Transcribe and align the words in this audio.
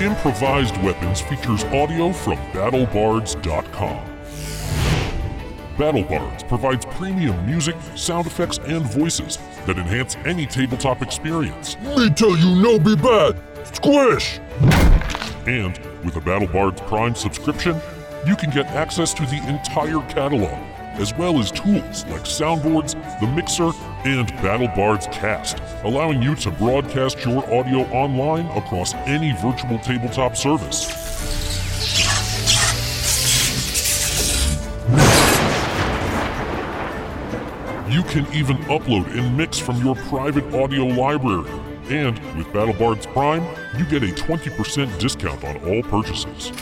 Improvised 0.00 0.80
Weapons 0.84 1.20
features 1.20 1.64
audio 1.64 2.12
from 2.12 2.36
BattleBards.com. 2.52 4.00
BattleBards 5.76 6.46
provides 6.46 6.86
premium 6.86 7.44
music, 7.44 7.74
sound 7.96 8.28
effects, 8.28 8.58
and 8.58 8.86
voices 8.86 9.38
that 9.66 9.76
enhance 9.76 10.14
any 10.24 10.46
tabletop 10.46 11.02
experience. 11.02 11.76
Me 11.80 12.08
tell 12.10 12.36
you 12.36 12.62
no 12.62 12.78
be 12.78 12.94
bad. 12.94 13.40
Squish! 13.74 14.38
And 15.48 15.76
with 16.04 16.14
a 16.14 16.20
BattleBards 16.20 16.86
Prime 16.86 17.16
subscription, 17.16 17.80
you 18.24 18.36
can 18.36 18.50
get 18.50 18.66
access 18.66 19.12
to 19.14 19.22
the 19.22 19.44
entire 19.48 19.98
catalog, 20.12 20.56
as 21.00 21.12
well 21.14 21.40
as 21.40 21.50
tools 21.50 22.04
like 22.06 22.22
soundboards, 22.22 22.92
the 23.20 23.26
mixer, 23.26 23.72
and 24.04 24.28
BattleBards 24.34 25.10
Cast, 25.12 25.58
allowing 25.84 26.22
you 26.22 26.34
to 26.36 26.50
broadcast 26.52 27.24
your 27.24 27.42
audio 27.52 27.80
online 27.90 28.46
across 28.56 28.94
any 28.94 29.32
virtual 29.32 29.78
tabletop 29.78 30.36
service. 30.36 30.86
You 37.90 38.02
can 38.04 38.26
even 38.34 38.58
upload 38.68 39.06
and 39.18 39.36
mix 39.36 39.58
from 39.58 39.82
your 39.82 39.96
private 39.96 40.54
audio 40.54 40.84
library. 40.84 41.50
And 41.88 42.18
with 42.36 42.46
BattleBards 42.48 43.10
Prime, 43.12 43.42
you 43.78 43.84
get 43.86 44.02
a 44.02 44.14
20% 44.14 44.98
discount 44.98 45.42
on 45.42 45.56
all 45.66 45.82
purchases. 45.82 46.52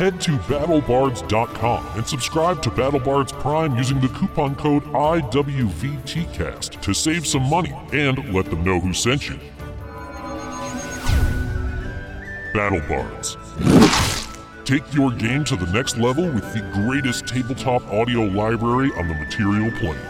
Head 0.00 0.18
to 0.22 0.38
battlebards.com 0.48 1.86
and 1.94 2.06
subscribe 2.06 2.62
to 2.62 2.70
BattleBards 2.70 3.38
Prime 3.38 3.76
using 3.76 4.00
the 4.00 4.08
coupon 4.08 4.54
code 4.54 4.82
IWVTcast 4.84 6.80
to 6.80 6.94
save 6.94 7.26
some 7.26 7.42
money 7.42 7.74
and 7.92 8.32
let 8.32 8.46
them 8.46 8.64
know 8.64 8.80
who 8.80 8.94
sent 8.94 9.28
you. 9.28 9.38
BattleBards. 12.54 13.36
Take 14.64 14.90
your 14.94 15.10
game 15.10 15.44
to 15.44 15.54
the 15.54 15.70
next 15.70 15.98
level 15.98 16.24
with 16.30 16.50
the 16.54 16.62
greatest 16.72 17.26
tabletop 17.26 17.86
audio 17.92 18.22
library 18.22 18.90
on 18.96 19.06
the 19.06 19.14
material 19.14 19.70
plane. 19.72 20.09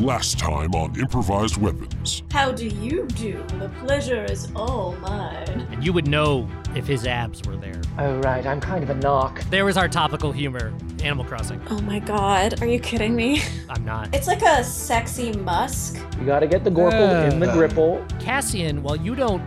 Last 0.00 0.38
time 0.38 0.74
on 0.74 0.98
Improvised 0.98 1.58
Weapons. 1.58 2.22
How 2.30 2.52
do 2.52 2.66
you 2.66 3.06
do? 3.08 3.44
The 3.58 3.68
pleasure 3.80 4.24
is 4.24 4.50
all 4.56 4.96
mine. 5.02 5.68
And 5.70 5.84
you 5.84 5.92
would 5.92 6.08
know 6.08 6.48
if 6.74 6.86
his 6.86 7.06
abs 7.06 7.42
were 7.46 7.56
there. 7.56 7.82
Oh, 7.98 8.18
right, 8.20 8.46
I'm 8.46 8.62
kind 8.62 8.82
of 8.82 8.88
a 8.88 8.94
knock. 8.94 9.42
There 9.50 9.66
was 9.66 9.76
our 9.76 9.88
topical 9.88 10.32
humor, 10.32 10.72
Animal 11.02 11.26
Crossing. 11.26 11.60
Oh 11.68 11.82
my 11.82 11.98
god, 11.98 12.62
are 12.62 12.66
you 12.66 12.80
kidding 12.80 13.14
me? 13.14 13.42
I'm 13.68 13.84
not. 13.84 14.14
It's 14.14 14.26
like 14.26 14.40
a 14.40 14.64
sexy 14.64 15.32
musk. 15.32 15.98
You 16.18 16.24
gotta 16.24 16.46
get 16.46 16.64
the 16.64 16.70
Gorple 16.70 17.30
in 17.30 17.38
the 17.38 17.52
gripple. 17.52 18.02
Cassian, 18.18 18.82
while 18.82 18.96
you 18.96 19.14
don't 19.14 19.42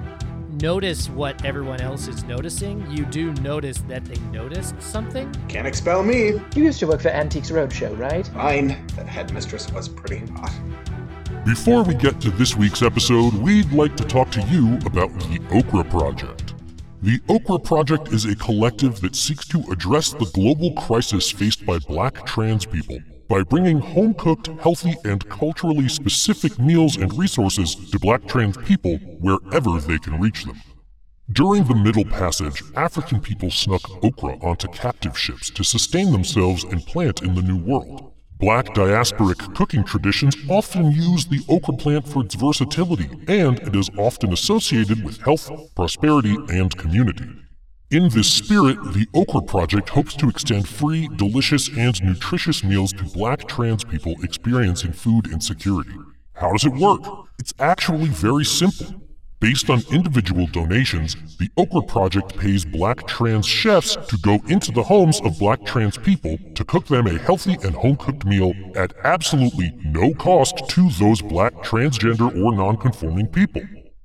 notice 0.64 1.10
what 1.10 1.44
everyone 1.44 1.82
else 1.82 2.08
is 2.08 2.24
noticing, 2.24 2.90
you 2.90 3.04
do 3.04 3.34
notice 3.42 3.80
that 3.80 4.06
they 4.06 4.18
noticed 4.32 4.82
something. 4.82 5.30
Can't 5.50 5.68
expel 5.68 6.04
me. 6.04 6.40
You 6.56 6.64
used 6.64 6.80
to 6.80 6.88
work 6.88 7.02
for 7.02 7.10
Antiques 7.10 7.52
Roadshow, 7.52 8.00
right? 8.00 8.26
Fine. 8.28 8.70
That 8.96 9.06
headmistress 9.06 9.70
was 9.74 9.90
pretty 9.90 10.26
hot. 10.32 10.54
Before 11.46 11.84
we 11.84 11.94
get 11.94 12.22
to 12.22 12.32
this 12.32 12.56
week's 12.56 12.82
episode, 12.82 13.34
we'd 13.34 13.74
like 13.74 13.98
to 13.98 14.06
talk 14.06 14.32
to 14.32 14.42
you 14.44 14.78
about 14.86 15.12
the 15.28 15.42
Okra 15.52 15.84
Project. 15.84 16.54
The 17.02 17.20
Okra 17.28 17.60
Project 17.60 18.14
is 18.14 18.24
a 18.24 18.34
collective 18.34 19.02
that 19.02 19.18
seeks 19.18 19.46
to 19.50 19.60
address 19.70 20.14
the 20.14 20.32
global 20.34 20.72
crisis 20.76 21.30
faced 21.30 21.66
by 21.66 21.80
black 21.80 22.26
trans 22.26 22.66
people 22.66 23.00
by 23.28 23.44
bringing 23.44 23.80
home 23.80 24.14
cooked, 24.14 24.48
healthy, 24.62 24.96
and 25.06 25.28
culturally 25.30 25.88
specific 25.88 26.60
meals 26.60 26.98
and 26.98 27.18
resources 27.18 27.76
to 27.92 28.00
black 28.00 28.28
trans 28.28 28.58
people 28.58 28.98
wherever 29.20 29.80
they 29.80 29.98
can 29.98 30.20
reach 30.20 30.46
them. 30.46 30.62
During 31.32 31.64
the 31.64 31.76
Middle 31.76 32.06
Passage, 32.06 32.62
African 32.76 33.22
people 33.22 33.50
snuck 33.50 34.04
okra 34.04 34.38
onto 34.42 34.68
captive 34.68 35.18
ships 35.18 35.50
to 35.52 35.64
sustain 35.64 36.12
themselves 36.12 36.64
and 36.66 36.86
plant 36.86 37.22
in 37.22 37.34
the 37.34 37.42
New 37.42 37.58
World. 37.58 38.12
Black 38.40 38.66
diasporic 38.76 39.56
cooking 39.56 39.86
traditions 39.86 40.36
often 40.50 40.92
use 40.92 41.26
the 41.26 41.40
okra 41.48 41.76
plant 41.78 42.08
for 42.08 42.26
its 42.26 42.36
versatility, 42.36 43.10
and 43.30 43.58
it 43.60 43.74
is 43.74 43.90
often 43.98 44.34
associated 44.34 45.04
with 45.06 45.22
health, 45.22 45.50
prosperity, 45.76 46.36
and 46.50 46.76
community. 46.78 47.43
In 47.94 48.10
this 48.10 48.28
spirit, 48.28 48.78
the 48.94 49.06
Okra 49.14 49.44
Project 49.44 49.90
hopes 49.90 50.16
to 50.16 50.28
extend 50.28 50.68
free, 50.68 51.08
delicious, 51.16 51.70
and 51.78 52.04
nutritious 52.04 52.64
meals 52.64 52.92
to 52.94 53.04
black 53.04 53.48
trans 53.48 53.84
people 53.84 54.16
experiencing 54.24 54.94
food 54.94 55.32
insecurity. 55.32 55.94
How 56.34 56.54
does 56.54 56.66
it 56.66 56.74
work? 56.74 57.02
It's 57.38 57.54
actually 57.60 58.08
very 58.08 58.46
simple. 58.46 59.00
Based 59.40 59.70
on 59.70 59.84
individual 59.92 60.48
donations, 60.48 61.38
the 61.38 61.50
Okra 61.56 61.84
Project 61.84 62.36
pays 62.36 62.66
black 62.66 63.06
trans 63.06 63.46
chefs 63.46 63.96
to 64.08 64.18
go 64.24 64.40
into 64.48 64.72
the 64.72 64.82
homes 64.82 65.22
of 65.22 65.38
black 65.38 65.64
trans 65.64 65.96
people 65.96 66.40
to 66.56 66.66
cook 66.66 66.88
them 66.88 67.06
a 67.06 67.20
healthy 67.20 67.60
and 67.62 67.76
home 67.76 67.98
cooked 67.98 68.26
meal 68.26 68.54
at 68.76 68.96
absolutely 69.04 69.72
no 69.86 70.16
cost 70.16 70.68
to 70.68 70.90
those 70.98 71.22
black 71.22 71.54
transgender 71.58 72.36
or 72.44 72.56
non 72.56 72.76
conforming 72.76 73.28
people. 73.28 73.62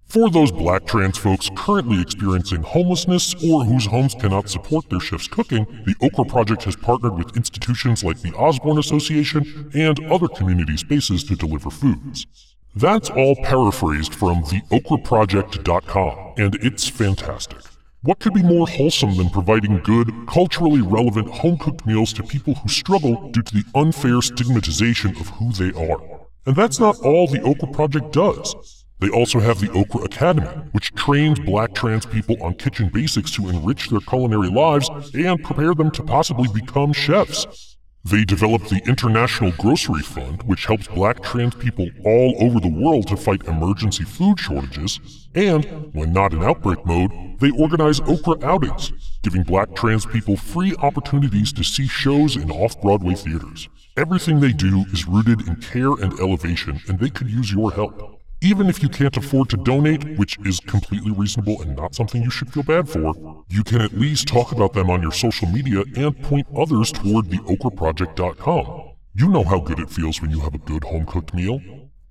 For 0.08 0.30
those 0.30 0.50
black 0.50 0.86
trans 0.86 1.18
folks 1.18 1.50
currently 1.54 2.00
experiencing 2.00 2.62
homelessness 2.62 3.34
or 3.44 3.66
whose 3.66 3.84
homes 3.84 4.14
cannot 4.14 4.48
support 4.48 4.88
their 4.88 5.00
chef's 5.00 5.28
cooking, 5.28 5.66
the 5.84 5.94
Okra 6.00 6.24
Project 6.24 6.64
has 6.64 6.76
partnered 6.76 7.18
with 7.18 7.36
institutions 7.36 8.02
like 8.02 8.22
the 8.22 8.32
Osborne 8.34 8.78
Association 8.78 9.70
and 9.74 10.02
other 10.06 10.26
community 10.28 10.78
spaces 10.78 11.24
to 11.24 11.36
deliver 11.36 11.68
foods. 11.68 12.26
That's 12.74 13.10
all 13.10 13.36
paraphrased 13.36 14.14
from 14.14 14.44
theokraproject.com, 14.44 16.34
and 16.38 16.54
it's 16.54 16.88
fantastic. 16.88 17.58
What 18.00 18.18
could 18.18 18.32
be 18.32 18.42
more 18.42 18.66
wholesome 18.66 19.18
than 19.18 19.28
providing 19.28 19.80
good, 19.80 20.10
culturally 20.26 20.80
relevant 20.80 21.28
home 21.28 21.58
cooked 21.58 21.84
meals 21.84 22.14
to 22.14 22.22
people 22.22 22.54
who 22.54 22.68
struggle 22.70 23.30
due 23.32 23.42
to 23.42 23.54
the 23.54 23.64
unfair 23.74 24.22
stigmatization 24.22 25.10
of 25.18 25.28
who 25.28 25.52
they 25.52 25.78
are? 25.78 26.00
And 26.46 26.56
that's 26.56 26.80
not 26.80 26.98
all 27.00 27.26
the 27.26 27.42
Okra 27.42 27.68
Project 27.72 28.10
does. 28.14 28.77
They 29.00 29.08
also 29.10 29.38
have 29.38 29.60
the 29.60 29.70
Okra 29.70 30.02
Academy, 30.02 30.48
which 30.72 30.92
trains 30.94 31.38
black 31.38 31.72
trans 31.74 32.04
people 32.04 32.36
on 32.42 32.54
kitchen 32.54 32.88
basics 32.88 33.30
to 33.32 33.48
enrich 33.48 33.88
their 33.88 34.00
culinary 34.00 34.50
lives 34.50 34.90
and 35.14 35.42
prepare 35.42 35.74
them 35.74 35.90
to 35.92 36.02
possibly 36.02 36.48
become 36.52 36.92
chefs. 36.92 37.76
They 38.04 38.24
developed 38.24 38.70
the 38.70 38.82
International 38.86 39.52
Grocery 39.52 40.02
Fund, 40.02 40.42
which 40.44 40.66
helps 40.66 40.88
black 40.88 41.22
trans 41.22 41.54
people 41.56 41.88
all 42.04 42.34
over 42.40 42.58
the 42.58 42.68
world 42.68 43.06
to 43.08 43.16
fight 43.16 43.44
emergency 43.46 44.04
food 44.04 44.40
shortages. 44.40 44.98
And, 45.34 45.64
when 45.92 46.12
not 46.12 46.32
in 46.32 46.42
outbreak 46.42 46.84
mode, 46.86 47.10
they 47.38 47.50
organize 47.50 48.00
okra 48.00 48.44
outings, 48.44 48.92
giving 49.22 49.42
black 49.42 49.74
trans 49.74 50.06
people 50.06 50.36
free 50.36 50.74
opportunities 50.76 51.52
to 51.52 51.62
see 51.62 51.86
shows 51.86 52.36
in 52.36 52.50
off 52.50 52.80
Broadway 52.80 53.14
theaters. 53.14 53.68
Everything 53.96 54.40
they 54.40 54.52
do 54.52 54.86
is 54.92 55.06
rooted 55.06 55.46
in 55.46 55.56
care 55.56 55.92
and 55.92 56.18
elevation, 56.18 56.80
and 56.88 56.98
they 56.98 57.10
could 57.10 57.28
use 57.28 57.52
your 57.52 57.72
help. 57.72 58.17
Even 58.40 58.68
if 58.68 58.84
you 58.84 58.88
can't 58.88 59.16
afford 59.16 59.48
to 59.48 59.56
donate, 59.56 60.16
which 60.16 60.38
is 60.44 60.60
completely 60.60 61.10
reasonable 61.10 61.60
and 61.60 61.74
not 61.74 61.92
something 61.92 62.22
you 62.22 62.30
should 62.30 62.52
feel 62.52 62.62
bad 62.62 62.88
for, 62.88 63.12
you 63.48 63.64
can 63.64 63.80
at 63.80 63.92
least 63.94 64.28
talk 64.28 64.52
about 64.52 64.72
them 64.74 64.90
on 64.90 65.02
your 65.02 65.10
social 65.10 65.48
media 65.48 65.82
and 65.96 66.16
point 66.22 66.46
others 66.56 66.92
toward 66.92 67.24
theokraproject.com. 67.26 68.90
You 69.14 69.28
know 69.28 69.42
how 69.42 69.58
good 69.58 69.80
it 69.80 69.90
feels 69.90 70.22
when 70.22 70.30
you 70.30 70.38
have 70.38 70.54
a 70.54 70.58
good 70.58 70.84
home 70.84 71.04
cooked 71.04 71.34
meal. 71.34 71.60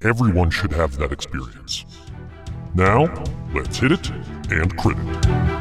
Everyone 0.02 0.50
should 0.50 0.74
have 0.74 0.98
that 0.98 1.14
experience. 1.14 1.86
Now, 2.76 3.06
let's 3.54 3.78
hit 3.78 3.94
it 3.94 4.10
and 4.52 4.78
crit 4.78 4.98
it. 5.00 5.58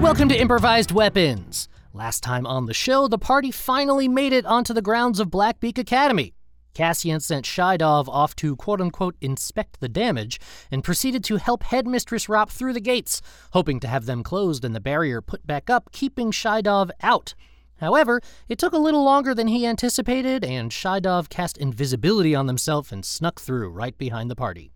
Welcome 0.00 0.28
to 0.30 0.36
Improvised 0.36 0.90
Weapons. 0.90 1.69
Last 2.00 2.22
time 2.22 2.46
on 2.46 2.64
the 2.64 2.72
show, 2.72 3.08
the 3.08 3.18
party 3.18 3.50
finally 3.50 4.08
made 4.08 4.32
it 4.32 4.46
onto 4.46 4.72
the 4.72 4.80
grounds 4.80 5.20
of 5.20 5.28
Blackbeak 5.28 5.76
Academy. 5.76 6.32
Cassian 6.72 7.20
sent 7.20 7.44
Shydov 7.44 8.08
off 8.08 8.34
to 8.36 8.56
quote 8.56 8.80
unquote 8.80 9.16
inspect 9.20 9.80
the 9.80 9.88
damage 9.90 10.40
and 10.70 10.82
proceeded 10.82 11.22
to 11.24 11.36
help 11.36 11.62
Headmistress 11.62 12.26
Rop 12.26 12.48
through 12.48 12.72
the 12.72 12.80
gates, 12.80 13.20
hoping 13.52 13.80
to 13.80 13.86
have 13.86 14.06
them 14.06 14.22
closed 14.22 14.64
and 14.64 14.74
the 14.74 14.80
barrier 14.80 15.20
put 15.20 15.46
back 15.46 15.68
up, 15.68 15.92
keeping 15.92 16.30
Shydov 16.30 16.88
out. 17.02 17.34
However, 17.80 18.22
it 18.48 18.58
took 18.58 18.72
a 18.72 18.78
little 18.78 19.04
longer 19.04 19.34
than 19.34 19.48
he 19.48 19.66
anticipated, 19.66 20.42
and 20.42 20.70
Shydov 20.70 21.28
cast 21.28 21.58
invisibility 21.58 22.34
on 22.34 22.46
himself 22.46 22.92
and 22.92 23.04
snuck 23.04 23.38
through 23.38 23.68
right 23.68 23.98
behind 23.98 24.30
the 24.30 24.36
party. 24.36 24.72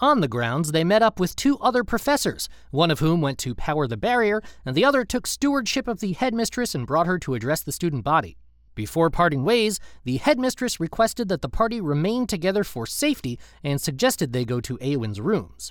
On 0.00 0.20
the 0.20 0.28
grounds, 0.28 0.72
they 0.72 0.82
met 0.82 1.02
up 1.02 1.20
with 1.20 1.36
two 1.36 1.58
other 1.58 1.84
professors, 1.84 2.48
one 2.70 2.90
of 2.90 3.00
whom 3.00 3.20
went 3.20 3.36
to 3.40 3.54
power 3.54 3.86
the 3.86 3.98
barrier, 3.98 4.40
and 4.64 4.74
the 4.74 4.84
other 4.84 5.04
took 5.04 5.26
stewardship 5.26 5.86
of 5.86 6.00
the 6.00 6.14
headmistress 6.14 6.74
and 6.74 6.86
brought 6.86 7.06
her 7.06 7.18
to 7.18 7.34
address 7.34 7.62
the 7.62 7.70
student 7.70 8.02
body. 8.02 8.38
Before 8.74 9.10
parting 9.10 9.44
ways, 9.44 9.78
the 10.04 10.16
headmistress 10.16 10.80
requested 10.80 11.28
that 11.28 11.42
the 11.42 11.50
party 11.50 11.82
remain 11.82 12.26
together 12.26 12.64
for 12.64 12.86
safety 12.86 13.38
and 13.62 13.78
suggested 13.78 14.32
they 14.32 14.46
go 14.46 14.58
to 14.62 14.78
Awen's 14.80 15.20
rooms. 15.20 15.70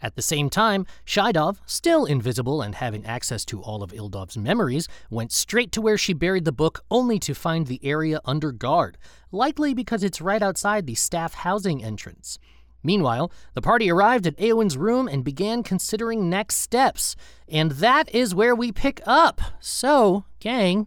At 0.00 0.14
the 0.14 0.22
same 0.22 0.48
time, 0.48 0.86
Shydov, 1.04 1.58
still 1.66 2.06
invisible 2.06 2.62
and 2.62 2.76
having 2.76 3.04
access 3.04 3.44
to 3.46 3.60
all 3.60 3.82
of 3.82 3.92
Ildov's 3.92 4.38
memories, 4.38 4.88
went 5.10 5.32
straight 5.32 5.70
to 5.72 5.82
where 5.82 5.98
she 5.98 6.14
buried 6.14 6.46
the 6.46 6.52
book 6.52 6.82
only 6.90 7.18
to 7.18 7.34
find 7.34 7.66
the 7.66 7.80
area 7.84 8.20
under 8.24 8.52
guard, 8.52 8.96
likely 9.30 9.74
because 9.74 10.02
it's 10.02 10.22
right 10.22 10.42
outside 10.42 10.86
the 10.86 10.94
staff 10.94 11.34
housing 11.34 11.84
entrance. 11.84 12.38
Meanwhile, 12.86 13.32
the 13.54 13.60
party 13.60 13.90
arrived 13.90 14.26
at 14.26 14.36
Eowyn's 14.36 14.78
room 14.78 15.08
and 15.08 15.24
began 15.24 15.62
considering 15.62 16.30
next 16.30 16.56
steps. 16.56 17.16
And 17.48 17.72
that 17.72 18.14
is 18.14 18.34
where 18.34 18.54
we 18.54 18.70
pick 18.70 19.00
up. 19.04 19.40
So, 19.60 20.24
gang, 20.40 20.86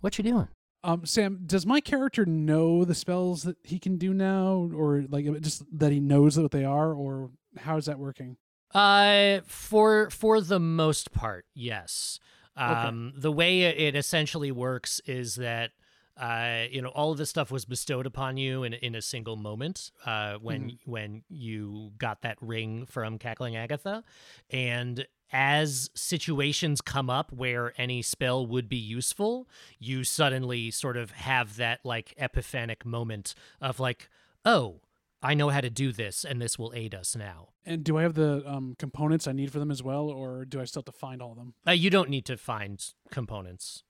what 0.00 0.18
you 0.18 0.24
doing? 0.24 0.48
Um, 0.84 1.04
Sam, 1.04 1.40
does 1.46 1.66
my 1.66 1.80
character 1.80 2.24
know 2.24 2.84
the 2.84 2.94
spells 2.94 3.42
that 3.42 3.56
he 3.62 3.78
can 3.78 3.96
do 3.98 4.14
now, 4.14 4.70
or 4.74 5.04
like 5.08 5.40
just 5.40 5.62
that 5.78 5.92
he 5.92 6.00
knows 6.00 6.38
what 6.38 6.52
they 6.52 6.64
are, 6.64 6.92
or 6.92 7.30
how 7.58 7.76
is 7.76 7.86
that 7.86 7.98
working? 7.98 8.36
Uh, 8.74 9.40
for 9.46 10.08
for 10.10 10.40
the 10.40 10.60
most 10.60 11.12
part, 11.12 11.44
yes. 11.54 12.18
Um, 12.56 13.14
the 13.16 13.32
way 13.32 13.62
it 13.62 13.96
essentially 13.96 14.52
works 14.52 15.00
is 15.06 15.36
that 15.36 15.70
uh, 16.20 16.66
you 16.70 16.82
know, 16.82 16.90
all 16.90 17.10
of 17.10 17.18
this 17.18 17.30
stuff 17.30 17.50
was 17.50 17.64
bestowed 17.64 18.04
upon 18.04 18.36
you 18.36 18.62
in 18.62 18.74
in 18.74 18.94
a 18.94 19.02
single 19.02 19.36
moment 19.36 19.90
uh, 20.04 20.34
when 20.34 20.78
when 20.84 21.22
you 21.28 21.92
got 21.98 22.20
that 22.22 22.36
ring 22.40 22.84
from 22.84 23.18
Cackling 23.18 23.56
Agatha, 23.56 24.04
and 24.50 25.06
as 25.32 25.90
situations 25.94 26.80
come 26.80 27.08
up 27.08 27.32
where 27.32 27.72
any 27.78 28.02
spell 28.02 28.46
would 28.46 28.68
be 28.68 28.76
useful, 28.76 29.48
you 29.78 30.04
suddenly 30.04 30.70
sort 30.70 30.96
of 30.96 31.12
have 31.12 31.56
that 31.56 31.80
like 31.84 32.12
epiphanic 32.18 32.84
moment 32.84 33.34
of 33.60 33.80
like, 33.80 34.10
oh, 34.44 34.80
I 35.22 35.34
know 35.34 35.48
how 35.48 35.60
to 35.60 35.70
do 35.70 35.92
this, 35.92 36.24
and 36.24 36.40
this 36.40 36.58
will 36.58 36.72
aid 36.74 36.94
us 36.94 37.14
now. 37.14 37.48
And 37.64 37.84
do 37.84 37.98
I 37.98 38.02
have 38.02 38.14
the 38.14 38.42
um, 38.46 38.74
components 38.78 39.26
I 39.26 39.32
need 39.32 39.52
for 39.52 39.58
them 39.58 39.70
as 39.70 39.82
well, 39.82 40.08
or 40.08 40.44
do 40.44 40.60
I 40.60 40.64
still 40.64 40.80
have 40.80 40.92
to 40.92 40.98
find 40.98 41.22
all 41.22 41.32
of 41.32 41.36
them? 41.36 41.54
Uh, 41.66 41.72
you 41.72 41.90
don't 41.90 42.10
need 42.10 42.24
to 42.26 42.36
find 42.36 42.82
components. 43.10 43.84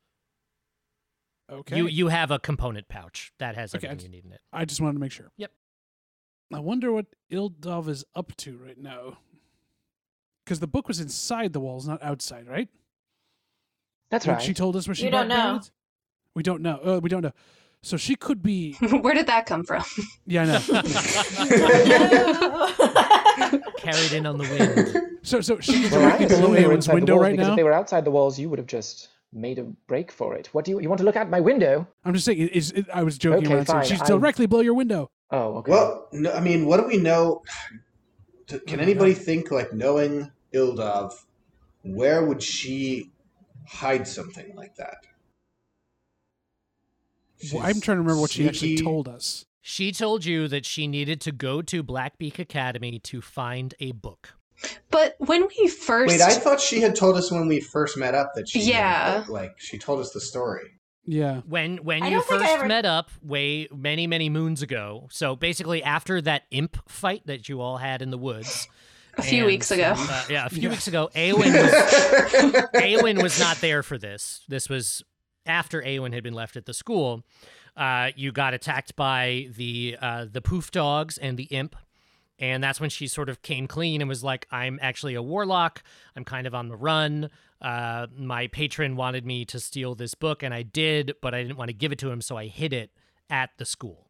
Okay. 1.50 1.76
You 1.78 1.86
you 1.88 2.08
have 2.08 2.30
a 2.30 2.38
component 2.38 2.88
pouch 2.88 3.32
that 3.38 3.54
has 3.56 3.74
Okay, 3.74 3.86
everything 3.86 3.98
just- 3.98 4.06
you 4.06 4.10
need 4.22 4.26
in 4.26 4.32
it. 4.32 4.40
I 4.52 4.64
just 4.64 4.80
wanted 4.80 4.94
to 4.94 5.00
make 5.00 5.12
sure. 5.12 5.30
Yep. 5.36 5.50
I 6.54 6.60
wonder 6.60 6.90
what 6.92 7.06
Ildov 7.30 7.88
is 7.88 8.04
up 8.14 8.34
to 8.38 8.56
right 8.56 8.78
now. 8.78 9.18
Because 10.44 10.60
the 10.60 10.66
book 10.66 10.88
was 10.88 10.98
inside 11.00 11.52
the 11.52 11.60
walls, 11.60 11.86
not 11.86 12.02
outside, 12.02 12.48
right? 12.48 12.68
That's 14.10 14.26
When 14.26 14.34
right. 14.36 14.44
She 14.44 14.52
told 14.54 14.74
us 14.74 14.88
where 14.88 14.94
she 14.96 15.04
You 15.04 15.10
don't 15.12 15.28
know. 15.28 15.36
buried? 15.58 15.70
We 16.34 16.42
don't 16.42 16.62
know. 16.62 16.80
Uh, 16.84 16.98
we 17.00 17.08
don't 17.08 17.22
know. 17.22 17.30
So 17.82 17.96
she 17.96 18.14
could 18.16 18.42
be. 18.42 18.74
Where 18.80 19.14
did 19.14 19.26
that 19.28 19.46
come 19.46 19.62
from? 19.64 19.84
Yeah, 20.26 20.42
I 20.42 20.46
know. 20.46 20.58
Carried 23.78 24.12
in 24.12 24.26
on 24.26 24.36
the 24.38 24.44
wind. 24.44 25.18
so 25.22 25.40
so 25.40 25.58
she's 25.60 25.90
Well, 25.90 26.00
directly 26.02 26.26
below 26.26 26.38
assume 26.40 26.52
they 26.54 26.66
were 26.66 26.74
inside 26.74 26.90
the 26.92 26.96
window 26.96 27.14
walls 27.14 27.22
right 27.24 27.32
because 27.32 27.46
now. 27.46 27.52
if 27.52 27.56
they 27.56 27.62
were 27.62 27.72
outside 27.72 28.04
the 28.04 28.10
walls, 28.10 28.38
you 28.38 28.50
would 28.50 28.58
have 28.58 28.66
just 28.68 29.08
made 29.32 29.58
a 29.58 29.64
break 29.86 30.10
for 30.10 30.34
it. 30.34 30.48
What 30.52 30.64
do 30.64 30.72
you 30.72 30.80
you 30.80 30.88
want 30.88 30.98
to 30.98 31.04
look 31.04 31.16
out 31.16 31.30
my 31.30 31.40
window? 31.40 31.86
I'm 32.04 32.14
just 32.14 32.24
saying. 32.26 32.38
Is, 32.38 32.72
is, 32.72 32.84
I 32.92 33.02
was 33.02 33.16
joking 33.18 33.46
Okay, 33.46 33.54
around. 33.54 33.66
fine, 33.66 33.84
She's 33.86 34.00
I- 34.02 34.06
directly 34.06 34.46
below 34.46 34.62
your 34.62 34.74
window. 34.74 35.10
Oh, 35.30 35.58
okay. 35.58 35.70
Well, 35.70 36.08
no, 36.12 36.32
I 36.32 36.40
mean, 36.40 36.66
what 36.66 36.80
do 36.80 36.86
we 36.88 36.96
know? 36.96 37.42
Can 38.66 38.78
my 38.78 38.82
anybody 38.82 39.14
think, 39.14 39.52
like, 39.52 39.72
knowing 39.72 40.32
Ildov, 40.52 41.12
where 41.82 42.24
would 42.24 42.42
she 42.42 43.12
hide 43.68 44.08
something 44.08 44.56
like 44.56 44.74
that? 44.74 45.06
Well, 47.52 47.62
I'm 47.62 47.80
trying 47.80 47.96
to 47.98 48.02
remember 48.02 48.20
what 48.20 48.30
she 48.30 48.48
actually 48.48 48.76
told 48.76 49.06
us. 49.08 49.46
She 49.62 49.92
told 49.92 50.24
you 50.24 50.48
that 50.48 50.66
she 50.66 50.86
needed 50.88 51.20
to 51.22 51.32
go 51.32 51.62
to 51.62 51.84
Blackbeak 51.84 52.38
Academy 52.38 52.98
to 53.00 53.20
find 53.20 53.74
a 53.78 53.92
book. 53.92 54.34
But 54.90 55.16
when 55.18 55.46
we 55.58 55.68
first 55.68 56.08
Wait, 56.08 56.20
I 56.20 56.32
thought 56.34 56.60
she 56.60 56.80
had 56.80 56.94
told 56.94 57.16
us 57.16 57.30
when 57.30 57.48
we 57.48 57.60
first 57.60 57.96
met 57.96 58.14
up 58.14 58.32
that 58.34 58.48
she, 58.48 58.60
Yeah. 58.60 59.24
like, 59.28 59.54
she 59.58 59.78
told 59.78 60.00
us 60.00 60.10
the 60.10 60.20
story. 60.20 60.72
Yeah. 61.06 61.40
When 61.46 61.78
when 61.78 62.02
I 62.02 62.08
you 62.08 62.16
don't 62.16 62.26
think 62.28 62.42
I 62.42 62.46
first 62.46 62.58
ever- 62.58 62.66
met 62.68 62.84
up 62.84 63.10
way 63.22 63.68
many 63.74 64.06
many 64.06 64.28
moons 64.28 64.62
ago. 64.62 65.08
So 65.10 65.34
basically 65.34 65.82
after 65.82 66.20
that 66.22 66.42
imp 66.50 66.76
fight 66.88 67.22
that 67.26 67.48
you 67.48 67.60
all 67.60 67.78
had 67.78 68.02
in 68.02 68.10
the 68.10 68.18
woods. 68.18 68.68
a 69.18 69.22
few 69.22 69.38
and, 69.38 69.46
weeks 69.46 69.70
ago. 69.70 69.94
uh, 69.96 70.24
yeah, 70.30 70.46
a 70.46 70.50
few 70.50 70.62
Yeah. 70.62 70.68
weeks 70.68 70.86
ago, 70.86 71.10
Aowen 71.16 71.52
was 71.52 71.72
Aowen 72.74 73.22
was 73.22 73.40
not 73.40 73.56
there 73.60 73.82
for 73.82 73.98
this. 73.98 74.44
This 74.48 74.68
was 74.68 75.02
after 75.46 75.82
Aowen 75.82 76.12
had 76.12 76.22
been 76.22 76.34
left 76.34 76.56
at 76.56 76.66
the 76.66 76.74
school. 76.74 77.24
Uh, 77.76 78.10
you 78.14 78.30
got 78.30 78.52
attacked 78.54 78.94
by 78.94 79.48
the 79.56 79.96
uh, 80.00 80.26
the 80.30 80.42
poof 80.42 80.70
dogs 80.70 81.16
and 81.18 81.36
the 81.38 81.44
imp, 81.44 81.74
and 82.40 82.64
that's 82.64 82.80
when 82.80 82.90
she 82.90 83.06
sort 83.06 83.28
of 83.28 83.42
came 83.42 83.68
clean 83.68 84.00
and 84.00 84.08
was 84.08 84.24
like, 84.24 84.46
"I'm 84.50 84.78
actually 84.82 85.14
a 85.14 85.22
warlock. 85.22 85.82
I'm 86.16 86.24
kind 86.24 86.46
of 86.46 86.54
on 86.54 86.68
the 86.68 86.76
run. 86.76 87.30
Uh, 87.60 88.06
my 88.16 88.46
patron 88.46 88.96
wanted 88.96 89.26
me 89.26 89.44
to 89.44 89.60
steal 89.60 89.94
this 89.94 90.14
book, 90.14 90.42
and 90.42 90.54
I 90.54 90.62
did, 90.62 91.14
but 91.20 91.34
I 91.34 91.42
didn't 91.42 91.58
want 91.58 91.68
to 91.68 91.74
give 91.74 91.92
it 91.92 91.98
to 91.98 92.10
him, 92.10 92.22
so 92.22 92.36
I 92.36 92.46
hid 92.46 92.72
it 92.72 92.90
at 93.28 93.50
the 93.58 93.66
school. 93.66 94.08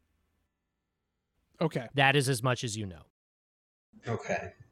Okay. 1.59 1.87
That 1.93 2.15
is 2.15 2.29
as 2.29 2.41
much 2.41 2.63
as 2.63 2.77
you 2.77 2.85
know." 2.85 3.03
Okay. 4.07 4.53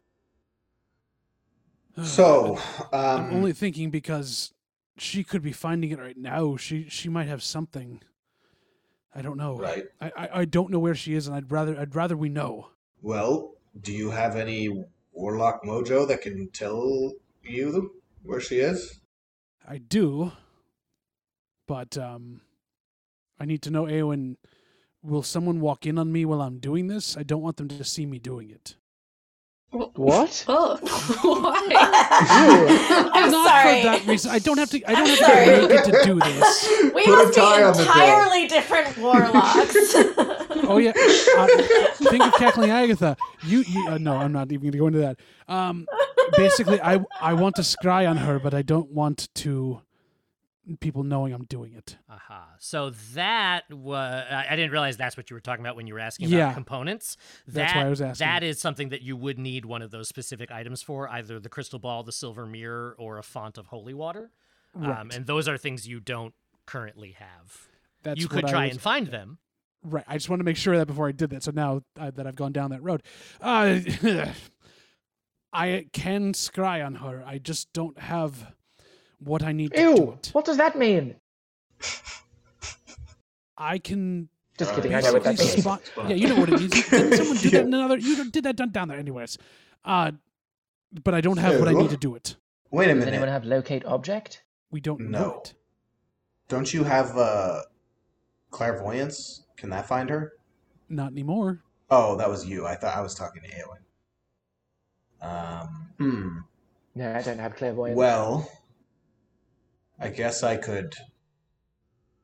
So, 2.01 2.57
I'm 2.93 3.25
um, 3.25 3.33
only 3.33 3.51
thinking 3.51 3.89
because 3.89 4.53
she 4.97 5.21
could 5.21 5.41
be 5.41 5.51
finding 5.51 5.91
it 5.91 5.99
right 5.99 6.15
now. 6.15 6.55
She 6.55 6.87
she 6.87 7.09
might 7.09 7.27
have 7.27 7.43
something. 7.43 8.01
I 9.13 9.21
don't 9.21 9.35
know. 9.37 9.57
right. 9.57 9.85
I, 9.99 10.11
I, 10.15 10.29
I 10.33 10.45
don't 10.45 10.71
know 10.71 10.79
where 10.79 10.95
she 10.95 11.13
is, 11.13 11.27
and 11.27 11.35
I'd 11.35 11.51
rather 11.51 11.77
I'd 11.77 11.95
rather 11.95 12.15
we 12.15 12.29
know. 12.29 12.69
Well, 13.01 13.53
do 13.81 13.93
you 13.93 14.11
have 14.11 14.35
any 14.35 14.85
warlock 15.11 15.63
mojo 15.63 16.07
that 16.07 16.21
can 16.21 16.49
tell 16.51 17.13
you 17.43 17.93
where 18.23 18.39
she 18.41 18.59
is? 18.59 18.99
I 19.67 19.77
do, 19.77 20.31
but 21.67 21.97
um, 21.97 22.41
I 23.39 23.45
need 23.45 23.61
to 23.63 23.69
know. 23.71 23.83
Eowyn, 23.85 24.35
will 25.03 25.23
someone 25.23 25.59
walk 25.61 25.85
in 25.85 25.97
on 25.97 26.11
me 26.11 26.25
while 26.25 26.41
I'm 26.41 26.59
doing 26.59 26.87
this? 26.87 27.15
I 27.15 27.23
don't 27.23 27.41
want 27.41 27.57
them 27.57 27.67
to 27.69 27.83
see 27.83 28.05
me 28.05 28.19
doing 28.19 28.49
it. 28.49 28.75
what? 29.71 30.45
Oh, 30.49 30.77
why? 31.21 31.67
I'm 33.13 33.31
Not 33.31 33.45
sorry. 33.47 33.81
for 33.81 33.87
that 33.87 34.07
reason. 34.07 34.31
I 34.31 34.39
don't 34.39 34.57
have 34.57 34.71
to. 34.71 34.83
I 34.89 34.93
don't 34.95 35.01
I'm 35.01 35.07
have 35.07 35.19
to 35.19 35.67
make 35.67 35.71
it 35.79 35.85
to 35.85 36.03
do 36.05 36.19
this. 36.19 36.69
We 36.95 37.05
Put 37.05 37.13
a 37.13 37.23
must 37.23 37.35
be 37.35 37.41
tie 37.41 37.63
on 37.63 37.73
the 37.77 37.83
door. 37.83 37.93
entirely 37.93 38.47
different 38.47 38.97
warlocks. 38.97 39.93
Oh 40.69 40.77
yeah. 40.77 40.93
Uh, 41.37 41.47
think 42.09 42.23
of 42.23 42.33
cackling 42.35 42.69
Agatha. 42.71 43.17
You, 43.43 43.63
you 43.67 43.87
uh, 43.87 43.97
no, 43.97 44.15
I'm 44.15 44.31
not 44.31 44.51
even 44.51 44.61
going 44.61 44.71
to 44.73 44.77
go 44.77 44.87
into 44.87 44.99
that. 44.99 45.19
Um, 45.47 45.87
basically, 46.37 46.81
I 46.81 46.99
I 47.21 47.33
want 47.33 47.55
to 47.57 47.61
scry 47.63 48.09
on 48.09 48.17
her, 48.17 48.39
but 48.39 48.53
I 48.53 48.61
don't 48.61 48.91
want 48.91 49.29
to 49.35 49.81
people 50.79 51.01
knowing 51.03 51.33
I'm 51.33 51.45
doing 51.45 51.73
it. 51.73 51.97
Aha. 52.09 52.49
So 52.59 52.91
that 53.15 53.63
was. 53.71 54.25
I 54.29 54.55
didn't 54.55 54.71
realize 54.71 54.97
that's 54.97 55.17
what 55.17 55.29
you 55.29 55.33
were 55.35 55.39
talking 55.41 55.65
about 55.65 55.75
when 55.75 55.87
you 55.87 55.93
were 55.95 55.99
asking 55.99 56.29
Yeah. 56.29 56.45
about 56.45 56.53
components. 56.55 57.17
That's 57.47 57.73
why 57.73 57.85
I 57.85 57.89
was 57.89 58.01
asking. 58.01 58.25
That 58.27 58.43
is 58.43 58.59
something 58.59 58.89
that 58.89 59.01
you 59.01 59.15
would 59.17 59.39
need 59.39 59.65
one 59.65 59.81
of 59.81 59.89
those 59.89 60.07
specific 60.07 60.51
items 60.51 60.83
for, 60.83 61.09
either 61.09 61.39
the 61.39 61.49
crystal 61.49 61.79
ball, 61.79 62.03
the 62.03 62.11
silver 62.11 62.45
mirror, 62.45 62.95
or 62.99 63.17
a 63.17 63.23
font 63.23 63.57
of 63.57 63.67
holy 63.67 63.93
water. 63.95 64.29
Um, 64.79 65.09
and 65.11 65.25
those 65.25 65.47
are 65.47 65.57
things 65.57 65.87
you 65.87 65.99
don't 65.99 66.35
currently 66.67 67.13
have. 67.13 67.67
That's 68.03 68.21
you 68.21 68.27
could 68.27 68.45
try 68.47 68.65
was- 68.65 68.73
and 68.73 68.81
find 68.81 69.07
them. 69.07 69.39
Right. 69.83 70.03
I 70.07 70.15
just 70.15 70.29
wanted 70.29 70.39
to 70.43 70.45
make 70.45 70.57
sure 70.57 70.77
that 70.77 70.87
before 70.87 71.07
I 71.07 71.11
did 71.11 71.29
that. 71.29 71.43
So 71.43 71.51
now 71.51 71.81
uh, 71.99 72.11
that 72.11 72.27
I've 72.27 72.35
gone 72.35 72.51
down 72.51 72.71
that 72.71 72.83
road, 72.83 73.01
uh, 73.41 73.79
I 75.53 75.85
can 75.93 76.33
scry 76.33 76.85
on 76.85 76.95
her. 76.95 77.23
I 77.25 77.37
just 77.37 77.71
don't 77.73 77.97
have 77.99 78.53
what 79.19 79.41
I 79.43 79.51
need 79.51 79.71
to 79.73 79.77
do 79.77 79.83
Ew! 79.83 80.11
it. 80.13 80.29
What 80.33 80.45
does 80.45 80.57
that 80.57 80.77
mean? 80.77 81.15
I 83.57 83.77
can 83.77 84.29
Just 84.57 84.71
Uh, 84.71 84.75
kidding. 84.75 84.93
I 84.95 85.01
know 85.01 85.13
what 85.13 85.23
that 85.23 85.37
means. 85.39 85.51
spot. 85.61 85.81
Yeah, 86.07 86.15
you 86.15 86.27
know 86.27 86.35
what 86.39 86.49
it 86.49 86.59
means. 86.59 86.71
Didn't 86.89 87.13
someone 87.17 87.37
do 87.37 87.49
that 87.49 87.61
in 87.67 87.73
another? 87.73 87.97
You 87.97 88.29
did 88.29 88.43
that 88.43 88.55
down, 88.57 88.71
down 88.71 88.87
there, 88.89 88.97
anyways. 88.99 89.37
Uh, 89.85 90.11
but 91.03 91.13
I 91.13 91.21
don't 91.21 91.37
have 91.37 91.59
what 91.59 91.67
I 91.69 91.73
need 91.73 91.89
to 91.91 91.97
do 91.97 92.15
it. 92.15 92.35
Wait 92.71 92.85
a 92.85 92.87
minute. 92.87 92.95
Does 92.99 93.05
minute. 93.05 93.13
anyone 93.17 93.29
have 93.29 93.45
locate 93.45 93.85
object? 93.85 94.43
We 94.71 94.81
don't 94.81 95.09
know 95.09 95.41
it. 95.43 95.53
Don't 96.49 96.73
you 96.73 96.83
have 96.83 97.17
uh, 97.17 97.61
clairvoyance? 98.51 99.43
Can 99.59 99.69
that 99.71 99.87
find 99.87 100.09
her? 100.09 100.33
Not 100.87 101.11
anymore. 101.11 101.61
Oh, 101.89 102.15
that 102.15 102.29
was 102.29 102.47
you. 102.47 102.65
I 102.65 102.75
thought 102.75 102.95
I 102.95 103.01
was 103.01 103.13
talking 103.13 103.41
to 103.43 103.49
Aowen. 103.49 103.81
Um, 105.21 105.89
hmm. 105.97 106.37
No, 106.95 107.13
I 107.13 107.21
don't 107.21 107.39
have 107.39 107.57
clairvoyance. 107.57 107.97
Well, 107.97 108.49
I 109.99 110.07
guess 110.09 110.43
I 110.43 110.55
could 110.55 110.95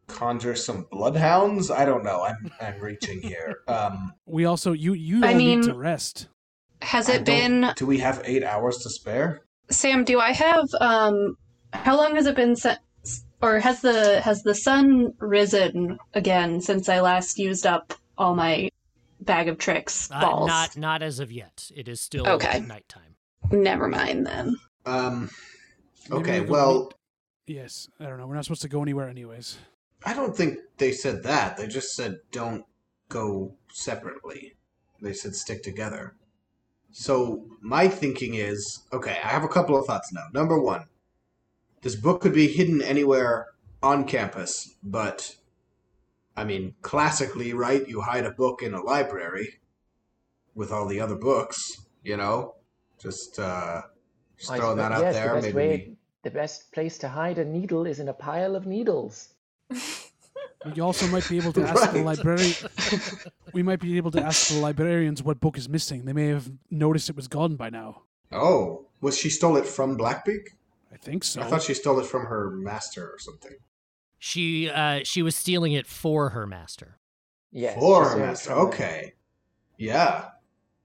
conjure 0.07 0.55
some 0.55 0.87
bloodhounds. 0.89 1.69
I 1.69 1.83
don't 1.83 2.05
know. 2.05 2.23
I'm 2.23 2.51
I'm 2.61 2.79
reaching 2.79 3.21
here. 3.21 3.59
Um, 3.67 4.13
We 4.25 4.45
also 4.45 4.71
you 4.71 4.93
you 4.93 5.25
I 5.25 5.33
all 5.33 5.39
need 5.39 5.63
to 5.63 5.73
rest. 5.73 6.27
Has 6.81 7.09
it 7.09 7.25
been 7.25 7.73
Do 7.75 7.85
we 7.85 7.97
have 7.97 8.21
eight 8.23 8.43
hours 8.43 8.77
to 8.79 8.89
spare? 8.89 9.41
Sam, 9.69 10.03
do 10.05 10.19
I 10.19 10.31
have 10.31 10.69
um 10.79 11.35
how 11.73 11.97
long 11.97 12.15
has 12.15 12.27
it 12.27 12.35
been 12.35 12.55
since 12.55 12.77
or 13.41 13.59
has 13.59 13.81
the 13.81 14.21
has 14.21 14.43
the 14.43 14.55
sun 14.55 15.13
risen 15.19 15.97
again 16.13 16.61
since 16.61 16.89
I 16.89 17.01
last 17.01 17.37
used 17.39 17.65
up 17.65 17.93
all 18.17 18.35
my 18.35 18.69
bag 19.21 19.47
of 19.47 19.57
tricks 19.57 20.09
Uh, 20.11 20.21
balls? 20.21 20.47
not 20.47 20.77
not 20.77 21.01
as 21.01 21.19
of 21.19 21.31
yet. 21.31 21.69
It 21.75 21.87
is 21.87 22.01
still 22.01 22.27
Okay. 22.27 22.59
nighttime. 22.61 23.15
Never 23.51 23.87
mind 23.87 24.25
then. 24.25 24.57
Um, 24.85 25.29
okay. 26.11 26.41
we 26.41 26.47
Well, 26.47 26.83
meet- 26.83 26.91
Yes, 27.47 27.87
I 27.99 28.05
don't 28.05 28.17
know. 28.17 28.25
We're 28.25 28.33
not 28.35 28.45
supposed 28.45 28.63
to 28.63 28.67
go 28.69 28.81
anywhere, 28.81 29.07
anyways. 29.07 29.57
I 30.03 30.13
don't 30.15 30.35
think 30.35 30.57
they 30.77 30.91
said 30.91 31.21
that. 31.23 31.57
They 31.57 31.67
just 31.67 31.95
said 31.95 32.17
don't 32.31 32.65
go 33.09 33.55
separately. 33.71 34.55
They 35.01 35.13
said 35.13 35.35
stick 35.35 35.61
together. 35.61 36.15
So 36.91 37.45
my 37.61 37.87
thinking 37.87 38.33
is 38.35 38.83
okay. 38.93 39.19
I 39.23 39.27
have 39.27 39.43
a 39.43 39.47
couple 39.47 39.77
of 39.77 39.85
thoughts 39.85 40.11
now. 40.11 40.25
Number 40.33 40.59
one, 40.59 40.85
this 41.85 41.95
book 41.95 42.19
could 42.19 42.33
be 42.33 42.47
hidden 42.47 42.81
anywhere 42.81 43.45
on 43.83 44.05
campus, 44.05 44.73
but 44.81 45.35
I 46.35 46.43
mean, 46.43 46.73
classically, 46.81 47.53
right? 47.53 47.87
You 47.87 48.01
hide 48.01 48.25
a 48.25 48.31
book 48.31 48.63
in 48.63 48.73
a 48.73 48.81
library 48.81 49.59
with 50.55 50.71
all 50.71 50.87
the 50.87 50.99
other 50.99 51.15
books. 51.15 51.85
You 52.03 52.17
know, 52.17 52.55
just 52.99 53.37
uh, 53.37 53.83
just 54.35 54.51
I 54.51 54.57
throwing 54.57 54.77
that 54.77 54.91
suppose- 54.93 55.03
out 55.03 55.05
yes, 55.05 55.15
there. 55.15 55.27
The 55.27 55.33
best, 55.41 55.45
Maybe. 55.55 55.55
way, 55.55 55.97
the 56.23 56.31
best 56.31 56.71
place 56.71 56.97
to 56.97 57.07
hide 57.07 57.37
a 57.37 57.45
needle 57.45 57.85
is 57.85 57.99
in 57.99 58.09
a 58.09 58.13
pile 58.13 58.55
of 58.55 58.65
needles. 58.65 59.29
We 60.73 60.81
also 60.81 61.05
might 61.09 61.29
be 61.29 61.37
able 61.37 61.53
to 61.53 61.61
ask 61.61 61.91
the 61.91 61.99
Right. 62.01 62.17
librarian. 62.17 62.55
we 63.53 63.61
might 63.61 63.79
be 63.79 63.97
able 63.97 64.09
to 64.09 64.19
ask 64.19 64.47
the 64.51 64.59
librarians 64.59 65.21
what 65.21 65.39
book 65.39 65.59
is 65.59 65.69
missing. 65.69 66.05
They 66.05 66.13
may 66.13 66.25
have 66.29 66.49
noticed 66.71 67.07
it 67.07 67.15
was 67.15 67.27
gone 67.27 67.55
by 67.55 67.69
now. 67.69 68.01
Oh, 68.31 68.87
was 68.99 69.15
she 69.15 69.29
stole 69.29 69.57
it 69.57 69.67
from 69.67 69.95
Blackbeak? 69.95 70.47
I 70.93 70.97
think 70.97 71.23
so. 71.23 71.41
I 71.41 71.45
thought 71.45 71.61
she 71.63 71.73
stole 71.73 71.99
it 71.99 72.05
from 72.05 72.25
her 72.25 72.49
master 72.51 73.09
or 73.09 73.19
something. 73.19 73.55
She 74.19 74.69
uh 74.69 75.01
she 75.03 75.21
was 75.21 75.35
stealing 75.35 75.73
it 75.73 75.87
for 75.87 76.29
her 76.29 76.47
master. 76.47 76.97
Yes. 77.51 77.77
For 77.79 78.09
her 78.09 78.17
master. 78.17 78.49
from 78.49 78.55
there. 78.57 78.67
Okay. 78.67 79.13
Yeah. 79.77 80.29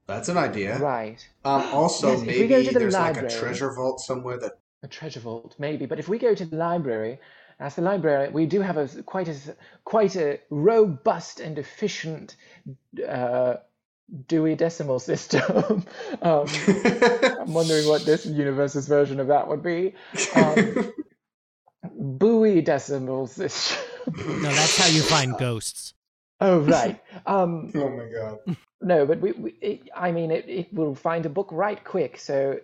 That's 0.07 0.27
an 0.29 0.37
idea. 0.37 0.77
Right. 0.79 1.25
Um, 1.45 1.61
also, 1.73 2.11
Yes, 2.11 2.21
if 2.21 2.27
we 2.27 2.47
go 2.47 2.55
maybe 2.57 2.67
to 2.67 2.73
the 2.73 2.79
there's 2.79 2.93
like 2.93 3.15
library- 3.15 3.27
a 3.33 3.39
treasure 3.39 3.73
vault 3.73 3.99
somewhere 4.01 4.37
that. 4.39 4.53
A 4.83 4.87
treasure 4.87 5.19
vault, 5.19 5.55
maybe. 5.59 5.85
But 5.85 5.99
if 5.99 6.09
we 6.09 6.17
go 6.17 6.33
to 6.33 6.43
the 6.45 6.55
library, 6.57 7.19
as 7.59 7.75
the 7.75 7.83
library, 7.83 8.29
we 8.29 8.45
do 8.47 8.61
have 8.61 8.77
a 8.77 8.87
quite 9.03 9.27
a 9.27 9.31
s- 9.31 9.51
quite 9.85 10.15
a 10.15 10.39
robust 10.49 11.39
and 11.39 11.57
efficient 11.59 12.35
uh, 13.07 13.55
Dewey 14.27 14.55
Decimal 14.55 14.99
System. 14.99 15.85
um, 16.21 16.47
I'm 16.47 17.53
wondering 17.53 17.87
what 17.87 18.05
this 18.05 18.25
universe's 18.25 18.87
version 18.87 19.19
of 19.19 19.27
that 19.27 19.47
would 19.47 19.63
be. 19.63 19.93
Um, 20.35 20.93
Bowie 21.95 22.61
Decimal 22.61 23.27
System. 23.27 23.77
No, 24.17 24.51
that's 24.51 24.77
how 24.77 24.87
you 24.87 25.01
find 25.03 25.37
ghosts. 25.39 25.93
oh 26.39 26.59
right. 26.61 27.01
Um, 27.25 27.71
oh 27.75 27.89
my 27.89 28.05
god. 28.09 28.57
no, 28.81 29.05
but 29.05 29.19
we, 29.21 29.31
we 29.33 29.51
it, 29.61 29.89
I 29.95 30.11
mean, 30.11 30.31
it, 30.31 30.45
it 30.49 30.73
will 30.73 30.95
find 30.95 31.25
a 31.25 31.29
book 31.29 31.49
right 31.51 31.83
quick. 31.83 32.19
So 32.19 32.59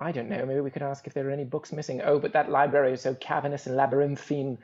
I 0.00 0.12
don't 0.12 0.28
know. 0.28 0.44
Maybe 0.46 0.60
we 0.60 0.70
could 0.70 0.82
ask 0.82 1.06
if 1.06 1.14
there 1.14 1.28
are 1.28 1.32
any 1.32 1.44
books 1.44 1.72
missing. 1.72 2.00
Oh, 2.02 2.18
but 2.18 2.32
that 2.32 2.50
library 2.50 2.92
is 2.92 3.02
so 3.02 3.14
cavernous 3.14 3.66
and 3.66 3.76
labyrinthine. 3.76 4.58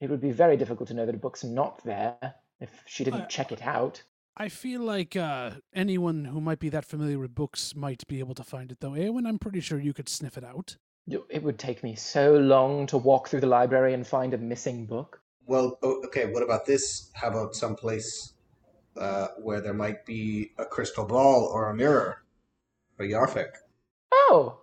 It 0.00 0.10
would 0.10 0.20
be 0.20 0.32
very 0.32 0.56
difficult 0.56 0.88
to 0.88 0.94
know 0.94 1.06
that 1.06 1.14
a 1.14 1.18
book's 1.18 1.44
not 1.44 1.82
there 1.84 2.34
if 2.60 2.70
she 2.86 3.04
didn't 3.04 3.22
Uh, 3.22 3.26
check 3.26 3.52
it 3.52 3.62
out. 3.62 4.02
I 4.40 4.48
feel 4.48 4.80
like 4.80 5.16
uh, 5.16 5.50
anyone 5.74 6.24
who 6.24 6.40
might 6.40 6.60
be 6.60 6.70
that 6.70 6.86
familiar 6.86 7.18
with 7.18 7.34
books 7.34 7.76
might 7.76 8.06
be 8.08 8.20
able 8.20 8.34
to 8.36 8.42
find 8.42 8.72
it, 8.72 8.80
though. 8.80 8.92
Eowyn, 8.92 9.28
I'm 9.28 9.38
pretty 9.38 9.60
sure 9.60 9.78
you 9.78 9.92
could 9.92 10.08
sniff 10.08 10.38
it 10.38 10.44
out. 10.44 10.78
It 11.06 11.42
would 11.42 11.58
take 11.58 11.82
me 11.82 11.94
so 11.94 12.38
long 12.38 12.86
to 12.86 12.96
walk 12.96 13.28
through 13.28 13.42
the 13.42 13.46
library 13.46 13.92
and 13.92 14.06
find 14.06 14.32
a 14.32 14.38
missing 14.38 14.86
book. 14.86 15.20
Well, 15.44 15.78
okay. 15.82 16.24
What 16.32 16.42
about 16.42 16.64
this? 16.64 17.10
How 17.12 17.28
about 17.28 17.54
someplace 17.54 18.32
uh, 18.96 19.28
where 19.42 19.60
there 19.60 19.74
might 19.74 20.06
be 20.06 20.52
a 20.56 20.64
crystal 20.64 21.04
ball 21.04 21.44
or 21.44 21.68
a 21.68 21.74
mirror, 21.74 22.24
a 22.98 23.02
Yarfik? 23.02 23.50
Oh, 24.10 24.58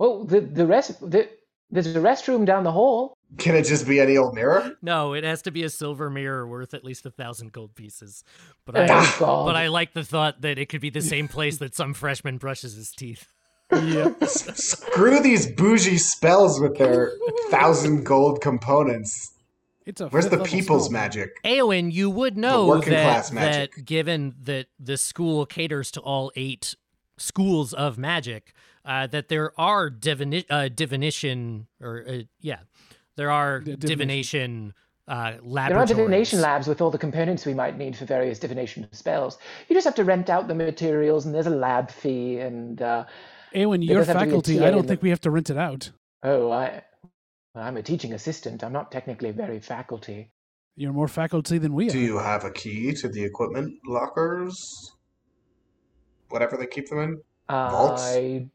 well, 0.00 0.24
the 0.24 0.40
the 0.40 0.66
rest 0.66 0.98
the, 1.08 1.28
there's 1.70 1.94
a 1.94 2.00
restroom 2.00 2.44
down 2.44 2.64
the 2.64 2.72
hall. 2.72 3.14
Can 3.36 3.54
it 3.54 3.64
just 3.64 3.86
be 3.86 4.00
any 4.00 4.16
old 4.16 4.34
mirror? 4.34 4.74
No, 4.80 5.12
it 5.12 5.22
has 5.22 5.42
to 5.42 5.50
be 5.50 5.62
a 5.62 5.68
silver 5.68 6.08
mirror 6.08 6.46
worth 6.46 6.72
at 6.72 6.82
least 6.82 7.04
a 7.04 7.10
thousand 7.10 7.52
gold 7.52 7.74
pieces. 7.74 8.24
But 8.64 8.76
Oh, 8.78 8.82
I 8.82 8.86
God. 9.18 9.44
but 9.46 9.54
I 9.56 9.68
like 9.68 9.92
the 9.92 10.02
thought 10.04 10.40
that 10.40 10.58
it 10.58 10.66
could 10.70 10.80
be 10.80 10.88
the 10.90 11.02
same 11.02 11.28
place 11.28 11.58
that 11.58 11.74
some 11.74 11.92
freshman 11.92 12.38
brushes 12.38 12.74
his 12.74 12.90
teeth. 12.90 13.26
Yeah. 13.70 14.12
Screw 14.26 15.20
these 15.20 15.46
bougie 15.46 15.98
spells 15.98 16.58
with 16.58 16.78
their 16.78 17.12
thousand 17.50 18.04
gold 18.04 18.40
components. 18.40 19.32
It's 19.84 20.00
a 20.00 20.08
Where's 20.08 20.28
the 20.28 20.42
people's 20.42 20.86
spell. 20.86 20.92
magic? 21.00 21.42
Eowyn, 21.44 21.92
you 21.92 22.08
would 22.10 22.36
know 22.38 22.76
that, 22.76 22.84
class 22.84 23.30
magic. 23.32 23.74
that 23.74 23.84
given 23.84 24.34
that 24.44 24.66
the 24.80 24.96
school 24.96 25.44
caters 25.46 25.90
to 25.92 26.00
all 26.00 26.32
eight 26.34 26.74
schools 27.18 27.72
of 27.74 27.98
magic, 27.98 28.52
uh, 28.84 29.06
that 29.08 29.28
there 29.28 29.58
are 29.60 29.90
divini- 29.90 30.44
uh, 30.48 30.68
divination 30.68 31.66
or 31.80 32.04
uh, 32.08 32.18
yeah, 32.40 32.58
there 33.18 33.30
are 33.32 33.58
D- 33.60 33.74
divination, 33.76 34.72
divination. 34.72 34.74
uh, 35.08 35.68
There 35.68 35.76
are 35.76 35.84
divination 35.86 36.40
labs 36.40 36.66
with 36.68 36.80
all 36.80 36.90
the 36.90 36.98
components 37.06 37.44
we 37.44 37.52
might 37.52 37.76
need 37.76 37.96
for 37.96 38.04
various 38.06 38.38
divination 38.38 38.86
spells. 38.92 39.38
You 39.68 39.74
just 39.74 39.84
have 39.84 39.96
to 39.96 40.04
rent 40.04 40.30
out 40.30 40.46
the 40.48 40.54
materials, 40.54 41.26
and 41.26 41.34
there's 41.34 41.48
a 41.48 41.50
lab 41.66 41.90
fee. 41.90 42.38
And 42.38 42.80
uh, 42.80 43.04
Eowyn, 43.54 43.80
There 43.80 43.96
your 43.96 43.98
does 43.98 44.06
have 44.06 44.18
to 44.20 44.24
be 44.24 44.28
a 44.28 44.30
faculty, 44.30 44.58
TA 44.58 44.66
I 44.66 44.70
don't 44.70 44.86
think 44.86 45.00
the- 45.00 45.04
we 45.04 45.10
have 45.10 45.20
to 45.22 45.30
rent 45.32 45.50
it 45.50 45.58
out. 45.58 45.90
oh, 46.22 46.50
I, 46.52 46.82
I'm 47.56 47.76
a 47.76 47.82
teaching 47.82 48.12
assistant. 48.12 48.62
I'm 48.62 48.72
not 48.72 48.92
technically 48.92 49.32
very 49.32 49.58
faculty. 49.58 50.30
You're 50.76 50.92
more 50.92 51.08
faculty 51.08 51.58
than 51.58 51.72
we 51.74 51.88
are. 51.88 51.90
Do 51.90 51.98
you 51.98 52.18
have 52.18 52.44
a 52.44 52.52
key 52.52 52.92
to 53.00 53.08
the 53.08 53.24
equipment 53.24 53.74
lockers? 53.84 54.54
Whatever 56.28 56.56
they 56.56 56.66
keep 56.68 56.88
them 56.88 57.00
in? 57.00 57.20
Vaults? 57.50 58.02
I, 58.14 58.46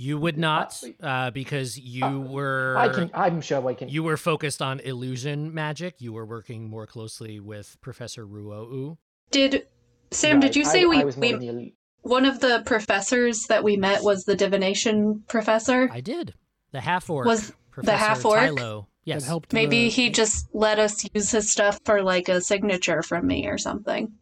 You 0.00 0.16
would 0.16 0.38
not, 0.38 0.82
uh, 1.02 1.30
because 1.30 1.78
you 1.78 2.20
were 2.20 2.74
I 2.78 2.88
can. 2.88 3.10
I'm 3.12 3.42
sure 3.42 3.68
I 3.68 3.74
can. 3.74 3.90
you 3.90 4.02
were 4.02 4.16
focused 4.16 4.62
on 4.62 4.80
illusion 4.80 5.52
magic. 5.52 5.96
You 6.00 6.14
were 6.14 6.24
working 6.24 6.70
more 6.70 6.86
closely 6.86 7.38
with 7.38 7.76
Professor 7.82 8.26
Ruo'u. 8.26 8.96
Did 9.30 9.66
Sam, 10.10 10.40
did 10.40 10.56
you 10.56 10.64
say 10.64 10.84
I, 10.84 10.86
we, 10.86 11.00
I 11.02 11.04
was 11.04 11.18
more 11.18 11.22
we 11.22 11.48
in 11.48 11.56
the, 11.56 11.74
one 12.00 12.24
of 12.24 12.40
the 12.40 12.62
professors 12.64 13.44
that 13.48 13.62
we 13.62 13.76
met 13.76 14.02
was 14.02 14.24
the 14.24 14.34
divination 14.34 15.22
professor? 15.28 15.90
I 15.92 16.00
did. 16.00 16.32
The 16.72 16.80
half 16.80 17.10
orc. 17.10 17.26
Was 17.26 17.52
the 17.76 17.94
half-orc? 17.94 18.40
Tylo. 18.40 18.86
Yes. 19.04 19.22
That 19.22 19.28
helped. 19.28 19.52
Maybe 19.52 19.84
the- 19.84 19.90
he 19.90 20.08
just 20.08 20.48
let 20.54 20.78
us 20.78 21.04
use 21.14 21.30
his 21.30 21.50
stuff 21.50 21.78
for 21.84 22.02
like 22.02 22.30
a 22.30 22.40
signature 22.40 23.02
from 23.02 23.26
me 23.26 23.46
or 23.46 23.58
something. 23.58 24.12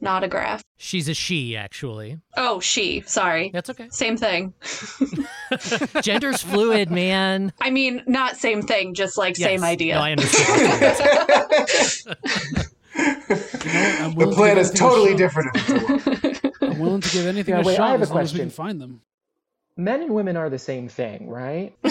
Not 0.00 0.24
a 0.24 0.28
graph. 0.28 0.62
She's 0.78 1.08
a 1.08 1.14
she, 1.14 1.56
actually. 1.56 2.18
Oh, 2.36 2.60
she. 2.60 3.02
Sorry. 3.06 3.50
That's 3.52 3.68
okay. 3.70 3.88
Same 3.90 4.16
thing. 4.16 4.54
Gender's 6.02 6.42
fluid, 6.42 6.90
man. 6.90 7.52
I 7.60 7.70
mean, 7.70 8.02
not 8.06 8.36
same 8.36 8.62
thing, 8.62 8.94
just 8.94 9.18
like 9.18 9.38
Yes. 9.38 9.48
same 9.48 9.64
idea. 9.64 9.94
No, 9.96 10.00
I 10.02 10.12
understand. 10.12 10.96
The 12.92 14.12
willing 14.16 14.30
to 14.30 14.36
plan 14.36 14.58
is 14.58 14.70
totally 14.72 15.14
different. 15.14 15.50
if 15.54 15.70
it's 15.70 16.40
a 16.44 16.48
woman. 16.52 16.52
I'm 16.60 16.78
willing 16.80 17.00
to 17.00 17.10
give 17.10 17.26
anything 17.26 17.54
Yeah, 17.54 17.60
a 17.60 17.64
wait, 17.64 17.74
I 17.74 17.76
shot 17.76 17.90
have 17.92 18.00
a 18.00 18.02
as 18.02 18.10
long 18.10 18.20
as 18.22 18.32
we 18.34 18.40
can 18.40 18.50
find 18.50 18.80
them. 18.80 19.00
Men 19.76 20.02
and 20.02 20.12
women 20.14 20.36
are 20.36 20.50
the 20.50 20.58
same 20.58 20.88
thing, 20.88 21.28
right? 21.28 21.72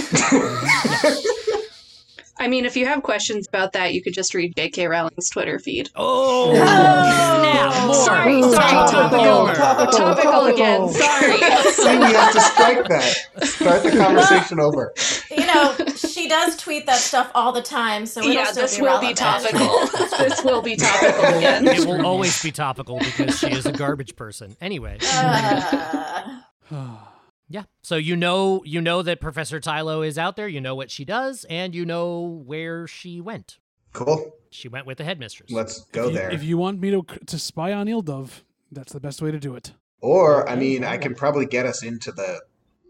I 2.39 2.47
mean, 2.47 2.65
if 2.65 2.77
you 2.77 2.85
have 2.85 3.03
questions 3.03 3.47
about 3.47 3.73
that, 3.73 3.93
you 3.93 4.01
could 4.01 4.13
just 4.13 4.33
read 4.33 4.55
J.K. 4.55 4.87
Rowling's 4.87 5.29
Twitter 5.29 5.59
feed. 5.59 5.89
oh, 5.97 6.55
snap. 6.55 7.85
More. 7.85 7.95
Sorry, 7.95 8.41
sorry, 8.41 8.53
Topical, 8.53 9.09
topical, 9.09 9.47
topical, 9.53 9.97
topical, 9.97 10.31
topical. 10.31 10.47
again. 10.47 10.89
Sorry. 10.89 11.37
See, 11.73 11.97
we 11.97 12.13
have 12.13 12.31
to 12.31 12.39
strike 12.39 12.87
that. 12.87 13.27
Start 13.43 13.83
the 13.83 13.91
conversation 13.91 14.59
over. 14.61 14.93
You 15.29 15.45
know, 15.47 15.75
she 15.95 16.29
does 16.29 16.55
tweet 16.55 16.85
that 16.85 16.99
stuff 16.99 17.29
all 17.35 17.51
the 17.51 17.61
time, 17.61 18.05
so 18.05 18.21
it'll 18.21 18.31
yeah, 18.31 18.45
still 18.45 18.63
this 18.63 18.77
be 18.77 18.83
will 18.83 19.01
be 19.01 19.13
topical. 19.13 19.87
this 20.17 20.41
will 20.41 20.61
be 20.61 20.77
topical 20.77 21.25
again. 21.25 21.67
It 21.67 21.85
will 21.85 22.05
always 22.05 22.41
be 22.41 22.51
topical 22.51 22.99
because 22.99 23.37
she 23.37 23.51
is 23.51 23.65
a 23.65 23.73
garbage 23.73 24.15
person. 24.15 24.55
Anyway. 24.61 24.97
Uh, 25.01 26.39
Yeah. 27.49 27.63
So 27.81 27.95
you 27.95 28.15
know 28.15 28.63
you 28.63 28.79
know 28.79 29.01
that 29.01 29.19
Professor 29.19 29.59
Tylo 29.59 30.05
is 30.05 30.17
out 30.17 30.35
there, 30.35 30.47
you 30.47 30.61
know 30.61 30.75
what 30.75 30.91
she 30.91 31.03
does, 31.03 31.45
and 31.49 31.73
you 31.73 31.85
know 31.85 32.43
where 32.45 32.87
she 32.87 33.19
went. 33.19 33.57
Cool. 33.91 34.33
She 34.51 34.67
went 34.67 34.85
with 34.85 34.99
the 34.99 35.03
headmistress. 35.03 35.51
Let's 35.51 35.81
go 35.85 36.05
if 36.05 36.11
you, 36.11 36.17
there. 36.17 36.29
If 36.31 36.43
you 36.43 36.57
want 36.57 36.79
me 36.79 36.91
to 36.91 37.03
to 37.03 37.39
spy 37.39 37.73
on 37.73 37.87
Ildov, 37.87 38.43
that's 38.71 38.93
the 38.93 38.99
best 38.99 39.21
way 39.21 39.31
to 39.31 39.39
do 39.39 39.55
it. 39.55 39.73
Or, 40.01 40.47
I 40.47 40.55
mean, 40.55 40.83
I 40.85 40.97
can 40.97 41.13
probably 41.13 41.45
get 41.45 41.65
us 41.65 41.83
into 41.83 42.11
the 42.11 42.41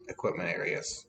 equipment 0.10 0.50
areas. 0.50 1.06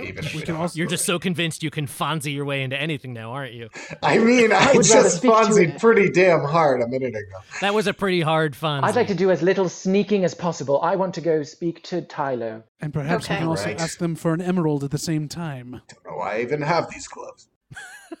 Even 0.00 0.24
if 0.24 0.32
We 0.34 0.40
we, 0.40 0.46
can 0.46 0.54
also- 0.56 0.76
You're 0.78 0.86
just 0.86 1.04
so 1.04 1.18
convinced 1.18 1.62
you 1.62 1.70
can 1.70 1.86
Fonzie 1.88 2.32
your 2.32 2.44
way 2.44 2.62
into 2.62 2.80
anything 2.80 3.12
now, 3.12 3.32
aren't 3.32 3.52
you? 3.52 3.68
I 4.02 4.18
mean, 4.18 4.52
I 4.52 4.66
would 4.74 4.86
rather 4.86 5.02
just 5.02 5.16
speak 5.16 5.30
to 5.32 5.36
Fonzied 5.36 5.74
it. 5.74 5.80
pretty 5.80 6.08
damn 6.10 6.44
hard 6.44 6.82
a 6.82 6.86
minute 6.88 7.08
ago. 7.16 7.38
That 7.60 7.74
was 7.74 7.86
a 7.88 7.92
pretty 7.92 8.20
hard 8.20 8.54
Fonzie. 8.54 8.84
I'd 8.84 8.94
like 8.94 9.08
to 9.08 9.14
do 9.14 9.30
as 9.32 9.42
little 9.42 9.68
sneaking 9.68 10.24
as 10.24 10.34
possible. 10.34 10.80
I 10.82 10.94
want 10.94 11.14
to 11.14 11.20
go 11.20 11.42
speak 11.42 11.82
to 11.84 12.00
Tylo. 12.02 12.62
And 12.80 12.92
perhaps 12.92 13.28
we 13.28 13.36
can 13.36 13.48
also 13.48 13.64
Right. 13.66 13.80
ask 13.80 13.98
them 13.98 14.14
for 14.14 14.32
an 14.34 14.40
emerald 14.40 14.84
at 14.84 14.92
the 14.92 14.98
same 14.98 15.26
time. 15.28 15.80
Don't 15.88 16.04
know 16.06 16.16
why 16.18 16.36
I 16.36 16.40
even 16.42 16.62
have 16.62 16.88
these 16.90 17.08
gloves. 17.08 17.48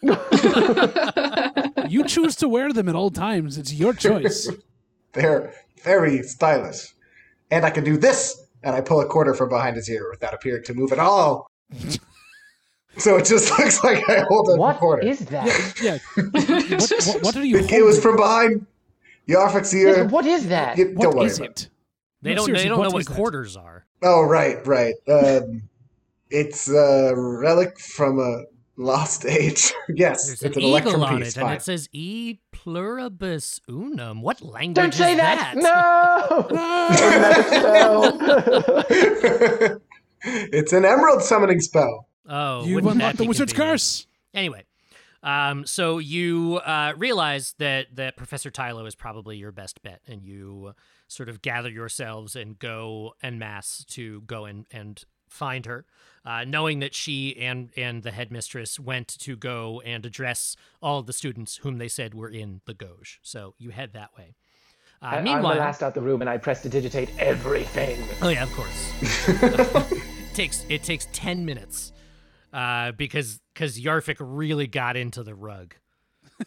You 1.88 2.04
choose 2.04 2.36
to 2.36 2.48
wear 2.48 2.72
them 2.72 2.88
at 2.88 2.94
all 2.94 3.10
times. 3.10 3.58
It's 3.58 3.72
your 3.72 3.92
choice. 3.92 4.48
They're 5.12 5.52
very 5.82 6.22
stylish. 6.22 6.94
And 7.50 7.66
I 7.66 7.70
can 7.70 7.84
do 7.84 7.98
this, 7.98 8.46
and 8.62 8.74
I 8.74 8.80
pull 8.80 9.00
a 9.02 9.06
quarter 9.06 9.34
from 9.34 9.50
behind 9.50 9.76
his 9.76 9.90
ear 9.90 10.08
without 10.10 10.32
appearing 10.32 10.64
to 10.64 10.74
move 10.74 10.92
at 10.92 10.98
all. 10.98 11.50
So 12.98 13.16
it 13.16 13.24
just 13.24 13.50
looks 13.58 13.82
like 13.84 14.08
I 14.08 14.24
hold 14.28 14.48
a 14.50 14.56
What 14.56 14.78
quarter. 14.78 15.02
is 15.06 15.20
that? 15.26 15.46
yeah. 15.82 15.98
What, 16.14 16.92
what, 17.06 17.22
what 17.22 17.36
are 17.36 17.44
you? 17.44 17.58
it 17.58 17.84
was 17.84 18.00
from 18.00 18.16
behind 18.16 18.66
Yarfik's 19.28 19.72
Yes, 19.72 19.74
ear. 19.74 20.04
but 20.04 20.12
what 20.12 20.26
is 20.26 20.48
that? 20.48 20.76
You- 20.78 20.92
What 20.94 21.02
don't 21.04 21.16
worry 21.16 21.26
is 21.26 21.38
about 21.38 21.50
it? 21.50 21.68
they 22.22 22.34
No, 22.34 22.46
don't 22.46 22.54
they 22.54 22.62
don't 22.64 22.70
know 22.70 22.78
what 22.78 22.92
what 22.92 23.00
is 23.00 23.06
that? 23.06 23.14
quarters 23.14 23.56
are. 23.56 23.84
Oh, 24.02 24.22
right, 24.22 24.64
right. 24.66 24.94
Um, 25.08 25.62
it's 26.30 26.68
a 26.68 27.12
relic 27.16 27.78
from 27.78 28.18
a 28.18 28.44
lost 28.76 29.24
age. 29.26 29.72
yes, 29.88 30.26
There's 30.26 30.42
it's 30.42 30.56
an 30.56 30.62
an 30.62 30.68
electrum 30.68 30.94
eagle 30.94 31.04
on 31.06 31.18
piece. 31.18 31.36
it, 31.36 31.42
and 31.42 31.52
it 31.54 31.62
says 31.62 31.88
E 31.92 32.38
pluribus 32.52 33.60
unum. 33.68 34.22
What 34.22 34.40
language 34.42 34.74
Don't 34.74 34.94
say 34.94 35.12
is 35.12 35.18
that! 35.18 35.54
No! 35.56 36.48
it's 40.52 40.72
an 40.72 40.84
emerald 40.84 41.22
summoning 41.22 41.60
spell. 41.60 42.08
Oh, 42.28 42.64
You've 42.64 42.86
unlocked 42.86 43.18
the 43.18 43.24
wizard's 43.24 43.52
curse. 43.52 44.06
Anyway, 44.32 44.64
um, 45.22 45.66
so 45.66 45.98
you 45.98 46.60
uh, 46.64 46.94
realize 46.96 47.54
that 47.58 47.94
that 47.96 48.16
Professor 48.16 48.50
Tylo 48.50 48.86
is 48.86 48.94
probably 48.94 49.36
your 49.36 49.52
best 49.52 49.82
bet, 49.82 50.00
and 50.06 50.22
you 50.22 50.74
sort 51.08 51.28
of 51.28 51.42
gather 51.42 51.68
yourselves 51.68 52.34
and 52.34 52.58
go 52.58 53.14
en 53.22 53.38
masse 53.38 53.84
to 53.90 54.22
go 54.22 54.44
and 54.44 54.66
and 54.70 55.04
find 55.28 55.66
her, 55.66 55.84
uh, 56.24 56.44
knowing 56.44 56.80
that 56.80 56.94
she 56.94 57.36
and 57.38 57.70
and 57.76 58.02
the 58.02 58.10
headmistress 58.10 58.80
went 58.80 59.08
to 59.08 59.36
go 59.36 59.80
and 59.84 60.04
address 60.04 60.56
all 60.80 61.02
the 61.02 61.12
students 61.12 61.58
whom 61.58 61.78
they 61.78 61.88
said 61.88 62.14
were 62.14 62.28
in 62.28 62.60
the 62.66 62.74
Gauge. 62.74 63.20
So 63.22 63.54
you 63.58 63.70
head 63.70 63.92
that 63.92 64.10
way. 64.16 64.34
Uh, 65.00 65.06
I, 65.06 65.16
I'm 65.16 65.24
the 65.24 65.48
last 65.48 65.82
out 65.82 65.94
the 65.94 66.00
room 66.00 66.20
and 66.20 66.30
I 66.30 66.38
prestidigitate 66.38 67.10
everything. 67.18 67.98
Oh 68.22 68.28
yeah, 68.28 68.44
of 68.44 68.52
course. 68.52 70.02
it 70.32 70.36
takes 70.36 70.64
it 70.70 70.82
takes 70.82 71.06
ten 71.12 71.44
minutes 71.44 71.92
uh, 72.54 72.92
because 72.92 73.40
because 73.52 73.78
Yarfik 73.78 74.16
really 74.18 74.66
got 74.66 74.96
into 74.96 75.22
the 75.22 75.34
rug. 75.34 75.74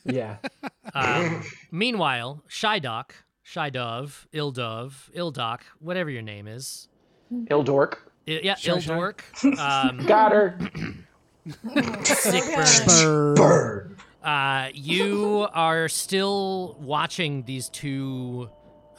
Yeah. 0.06 0.38
Um, 0.94 1.44
meanwhile, 1.72 2.44
Shydok, 2.48 3.10
Shydov, 3.46 4.28
Ildov, 4.34 5.12
Ildoc, 5.14 5.62
whatever 5.80 6.10
your 6.10 6.22
name 6.22 6.48
is, 6.48 6.88
Ildork. 7.34 7.96
I- 8.28 8.40
yeah, 8.44 8.56
Shy 8.56 8.80
Shy. 8.80 8.94
Ildork, 8.94 9.20
um, 9.60 10.06
Got 10.06 10.32
her. 10.32 10.58
sick 12.06 12.44
burn. 12.56 12.86
Burn. 12.86 13.36
Burn. 13.36 13.98
Uh, 14.24 14.70
you 14.74 15.48
are 15.54 15.90
still 15.90 16.78
watching 16.80 17.44
these 17.44 17.68
two 17.68 18.50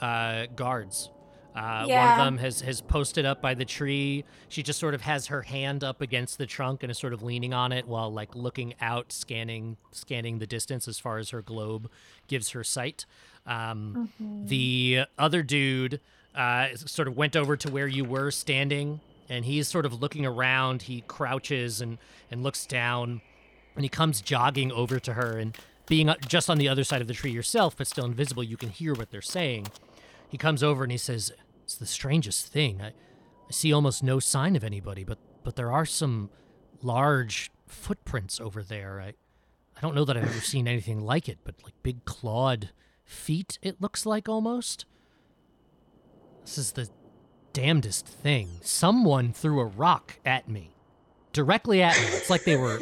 uh, 0.02 0.46
guards. 0.54 1.08
Uh, 1.56 1.86
One 2.08 2.18
of 2.20 2.24
them 2.26 2.38
has, 2.38 2.60
has 2.60 2.82
posted 2.82 3.24
up 3.24 3.40
by 3.40 3.54
the 3.54 3.64
tree. 3.64 4.24
She 4.48 4.62
just 4.62 4.78
sort 4.78 4.92
of 4.94 5.00
has 5.00 5.26
her 5.28 5.42
hand 5.42 5.82
up 5.82 6.00
against 6.02 6.36
the 6.38 6.44
trunk 6.46 6.82
and 6.82 6.90
is 6.90 6.98
sort 6.98 7.12
of 7.14 7.22
leaning 7.22 7.54
on 7.54 7.72
it 7.72 7.86
while 7.88 8.12
like 8.12 8.34
looking 8.34 8.74
out, 8.80 9.10
scanning 9.10 9.76
scanning 9.90 10.38
the 10.38 10.46
distance 10.46 10.86
as 10.86 10.98
far 10.98 11.18
as 11.18 11.30
her 11.30 11.40
globe 11.42 11.90
gives 12.28 12.50
her 12.50 12.62
sight. 12.62 13.06
Um, 13.46 14.10
The 14.46 15.04
other 15.18 15.42
dude 15.42 16.00
uh, 16.34 16.68
sort 16.76 17.08
of 17.08 17.16
went 17.16 17.34
over 17.34 17.56
to 17.56 17.70
where 17.70 17.86
you 17.86 18.04
were 18.04 18.30
standing, 18.30 19.00
and 19.30 19.44
he's 19.46 19.66
sort 19.68 19.86
of 19.86 20.00
looking 20.02 20.26
around. 20.26 20.82
He 20.82 21.02
crouches 21.08 21.80
and 21.80 21.96
and 22.30 22.42
looks 22.42 22.66
down 22.66 23.22
and 23.76 23.84
he 23.84 23.88
comes 23.88 24.20
jogging 24.20 24.72
over 24.72 24.98
to 24.98 25.12
her 25.14 25.38
and 25.38 25.56
being 25.86 26.08
uh, 26.08 26.16
just 26.26 26.50
on 26.50 26.58
the 26.58 26.68
other 26.68 26.82
side 26.82 27.00
of 27.00 27.06
the 27.08 27.14
tree 27.14 27.30
yourself 27.30 27.76
but 27.76 27.86
still 27.86 28.04
invisible 28.06 28.42
you 28.42 28.56
can 28.56 28.70
hear 28.70 28.94
what 28.94 29.10
they're 29.10 29.20
saying 29.22 29.66
he 30.28 30.36
comes 30.38 30.62
over 30.62 30.82
and 30.82 30.90
he 30.90 30.98
says 30.98 31.30
it's 31.66 31.74
the 31.74 31.84
strangest 31.84 32.46
thing. 32.46 32.80
I, 32.80 32.86
I 32.90 33.50
see 33.50 33.72
almost 33.72 34.04
no 34.04 34.20
sign 34.20 34.54
of 34.54 34.62
anybody 34.62 35.02
but 35.02 35.18
but 35.42 35.56
there 35.56 35.72
are 35.72 35.84
some 35.84 36.30
large 36.80 37.50
footprints 37.66 38.40
over 38.40 38.62
there. 38.62 39.00
I 39.00 39.14
i 39.76 39.80
don't 39.82 39.96
know 39.96 40.04
that 40.04 40.16
i've 40.16 40.22
ever 40.22 40.40
seen 40.40 40.66
anything 40.66 41.00
like 41.00 41.28
it 41.28 41.36
but 41.44 41.54
like 41.62 41.74
big 41.82 42.06
clawed 42.06 42.70
feet 43.04 43.58
it 43.62 43.80
looks 43.82 44.06
like 44.06 44.28
almost. 44.28 44.86
This 46.44 46.56
is 46.56 46.72
the 46.72 46.88
damnedest 47.52 48.06
thing. 48.06 48.48
Someone 48.62 49.32
threw 49.32 49.58
a 49.58 49.64
rock 49.64 50.20
at 50.24 50.48
me. 50.48 50.70
Directly 51.32 51.82
at 51.82 51.96
me. 51.96 52.06
It's 52.06 52.30
like 52.30 52.44
they 52.44 52.56
were 52.56 52.80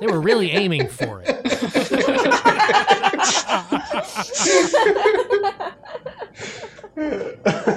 they 0.00 0.06
were 0.06 0.20
really 0.20 0.50
aiming 0.50 0.88
for 0.88 1.22
it. 1.24 1.36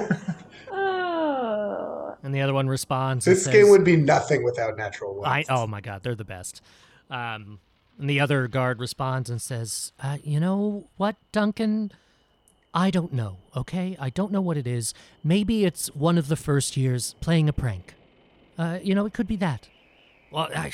And 2.24 2.34
the 2.34 2.40
other 2.40 2.54
one 2.54 2.68
responds. 2.68 3.26
This 3.26 3.44
says, 3.44 3.52
game 3.52 3.68
would 3.68 3.84
be 3.84 3.96
nothing 3.96 4.42
without 4.42 4.78
natural 4.78 5.14
ones. 5.14 5.26
I 5.26 5.54
oh 5.54 5.66
my 5.66 5.82
god, 5.82 6.02
they're 6.02 6.14
the 6.14 6.24
best. 6.24 6.62
Um, 7.10 7.60
and 7.98 8.08
the 8.08 8.18
other 8.18 8.48
guard 8.48 8.80
responds 8.80 9.28
and 9.28 9.40
says, 9.40 9.92
uh, 10.02 10.16
"You 10.24 10.40
know 10.40 10.88
what, 10.96 11.16
Duncan? 11.32 11.92
I 12.72 12.90
don't 12.90 13.12
know. 13.12 13.36
Okay, 13.54 13.96
I 14.00 14.10
don't 14.10 14.32
know 14.32 14.40
what 14.40 14.56
it 14.56 14.66
is. 14.66 14.94
Maybe 15.22 15.64
it's 15.64 15.94
one 15.94 16.18
of 16.18 16.28
the 16.28 16.34
first 16.36 16.76
years 16.76 17.14
playing 17.20 17.48
a 17.48 17.52
prank. 17.52 17.94
Uh, 18.58 18.78
you 18.82 18.94
know, 18.94 19.06
it 19.06 19.12
could 19.12 19.28
be 19.28 19.36
that. 19.36 19.68
Well, 20.30 20.48
I, 20.54 20.72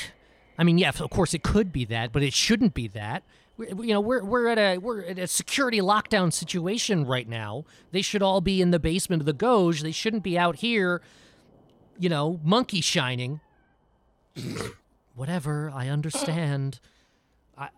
I 0.56 0.64
mean, 0.64 0.78
yeah, 0.78 0.90
of 0.98 1.10
course 1.10 1.34
it 1.34 1.42
could 1.42 1.72
be 1.72 1.84
that, 1.86 2.12
but 2.12 2.22
it 2.22 2.32
shouldn't 2.32 2.74
be 2.74 2.88
that. 2.88 3.22
You 3.58 3.92
know, 3.92 4.00
we're 4.00 4.24
we're 4.24 4.48
at 4.48 4.58
a 4.58 4.78
we're 4.78 5.02
at 5.02 5.18
a 5.18 5.26
security 5.26 5.80
lockdown 5.80 6.32
situation 6.32 7.04
right 7.04 7.28
now. 7.28 7.64
They 7.92 8.00
should 8.02 8.22
all 8.22 8.40
be 8.40 8.62
in 8.62 8.70
the 8.70 8.78
basement 8.78 9.20
of 9.20 9.26
the 9.26 9.34
Goge. 9.34 9.82
They 9.82 9.92
shouldn't 9.92 10.22
be 10.22 10.38
out 10.38 10.56
here. 10.56 11.02
You 12.00 12.08
know, 12.08 12.40
monkey 12.42 12.80
shining. 12.80 13.40
Whatever, 15.14 15.70
I 15.74 15.88
understand. 15.88 16.80
I, 17.56 17.68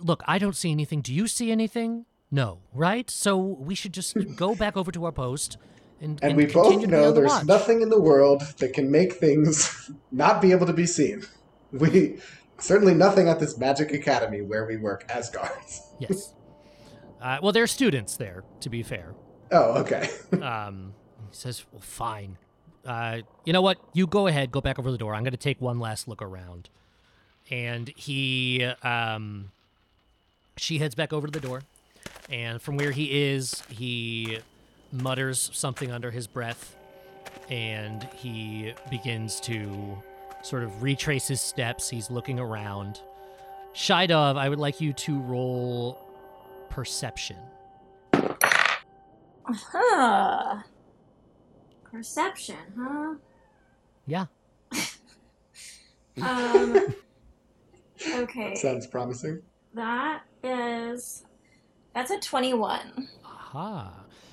look, 0.00 0.22
I 0.26 0.38
don't 0.38 0.54
see 0.56 0.70
anything. 0.70 1.00
Do 1.00 1.12
you 1.12 1.26
see 1.26 1.50
anything? 1.50 2.06
No, 2.30 2.60
right? 2.72 3.10
So 3.10 3.36
we 3.36 3.74
should 3.74 3.92
just 3.92 4.16
go 4.36 4.54
back 4.54 4.76
over 4.76 4.92
to 4.92 5.04
our 5.04 5.12
post 5.12 5.58
and, 6.00 6.18
and 6.22 6.36
we 6.36 6.46
both 6.46 6.64
continue 6.70 6.80
to 6.80 6.86
be 6.86 6.92
know 6.92 7.12
the 7.12 7.20
there's 7.20 7.30
watch. 7.30 7.44
nothing 7.44 7.80
in 7.80 7.88
the 7.88 8.00
world 8.00 8.42
that 8.58 8.72
can 8.72 8.90
make 8.90 9.14
things 9.14 9.90
not 10.12 10.40
be 10.40 10.50
able 10.50 10.66
to 10.66 10.72
be 10.72 10.86
seen. 10.86 11.24
We 11.70 12.18
certainly 12.58 12.94
nothing 12.94 13.28
at 13.28 13.38
this 13.38 13.56
magic 13.58 13.92
academy 13.92 14.42
where 14.42 14.66
we 14.66 14.76
work 14.76 15.04
as 15.08 15.30
guards. 15.30 15.88
Yes. 15.98 16.34
Uh, 17.20 17.38
well, 17.40 17.52
there 17.52 17.62
are 17.62 17.68
students 17.68 18.16
there, 18.16 18.42
to 18.58 18.68
be 18.68 18.82
fair. 18.82 19.14
Oh, 19.52 19.80
okay. 19.82 20.08
Um, 20.42 20.94
he 21.30 21.36
says, 21.36 21.64
"Well, 21.70 21.80
fine. 21.80 22.36
Uh, 22.84 23.18
you 23.44 23.52
know 23.52 23.62
what? 23.62 23.78
You 23.92 24.06
go 24.06 24.26
ahead. 24.26 24.50
Go 24.50 24.60
back 24.60 24.78
over 24.78 24.90
the 24.90 24.98
door. 24.98 25.14
I'm 25.14 25.22
going 25.22 25.32
to 25.32 25.36
take 25.36 25.60
one 25.60 25.78
last 25.78 26.08
look 26.08 26.22
around." 26.22 26.68
And 27.50 27.88
he, 27.96 28.64
um, 28.82 29.50
she 30.56 30.78
heads 30.78 30.94
back 30.94 31.12
over 31.12 31.26
to 31.26 31.30
the 31.30 31.40
door, 31.46 31.62
and 32.30 32.62
from 32.62 32.76
where 32.76 32.92
he 32.92 33.30
is, 33.30 33.62
he 33.68 34.38
mutters 34.92 35.50
something 35.52 35.90
under 35.90 36.10
his 36.10 36.26
breath, 36.26 36.76
and 37.50 38.04
he 38.14 38.72
begins 38.90 39.40
to 39.40 39.98
sort 40.42 40.62
of 40.62 40.82
retrace 40.82 41.28
his 41.28 41.40
steps. 41.40 41.90
He's 41.90 42.10
looking 42.10 42.38
around. 42.38 43.00
Shydov, 43.74 44.36
I 44.36 44.48
would 44.48 44.58
like 44.58 44.80
you 44.80 44.92
to 44.92 45.18
roll 45.20 45.98
perception. 46.70 47.38
Huh. 49.44 50.62
Perception, 51.92 52.56
huh? 52.76 53.14
Yeah. 54.06 54.26
Um. 56.20 56.94
okay. 58.14 58.54
Sounds 58.54 58.86
promising. 58.86 59.42
That 59.74 60.22
is. 60.42 61.24
That's 61.94 62.10
a 62.10 62.18
21. 62.18 63.08
Aha. 63.24 63.92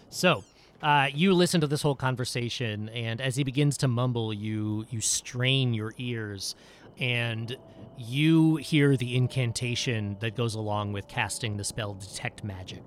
So, 0.09 0.43
uh, 0.81 1.07
you 1.13 1.33
listen 1.33 1.59
to 1.61 1.67
this 1.67 1.81
whole 1.81 1.95
conversation, 1.95 2.87
and 2.89 3.19
as 3.19 3.35
he 3.35 3.43
begins 3.43 3.77
to 3.77 3.87
mumble, 3.89 4.33
you 4.33 4.85
you 4.89 5.01
strain 5.01 5.73
your 5.73 5.93
ears, 5.97 6.55
and 6.97 7.57
you 7.97 8.55
hear 8.55 8.95
the 8.95 9.17
incantation 9.17 10.15
that 10.21 10.35
goes 10.35 10.55
along 10.55 10.93
with 10.93 11.09
casting 11.09 11.57
the 11.57 11.65
spell 11.65 11.93
Detect 11.93 12.43
Magic. 12.43 12.83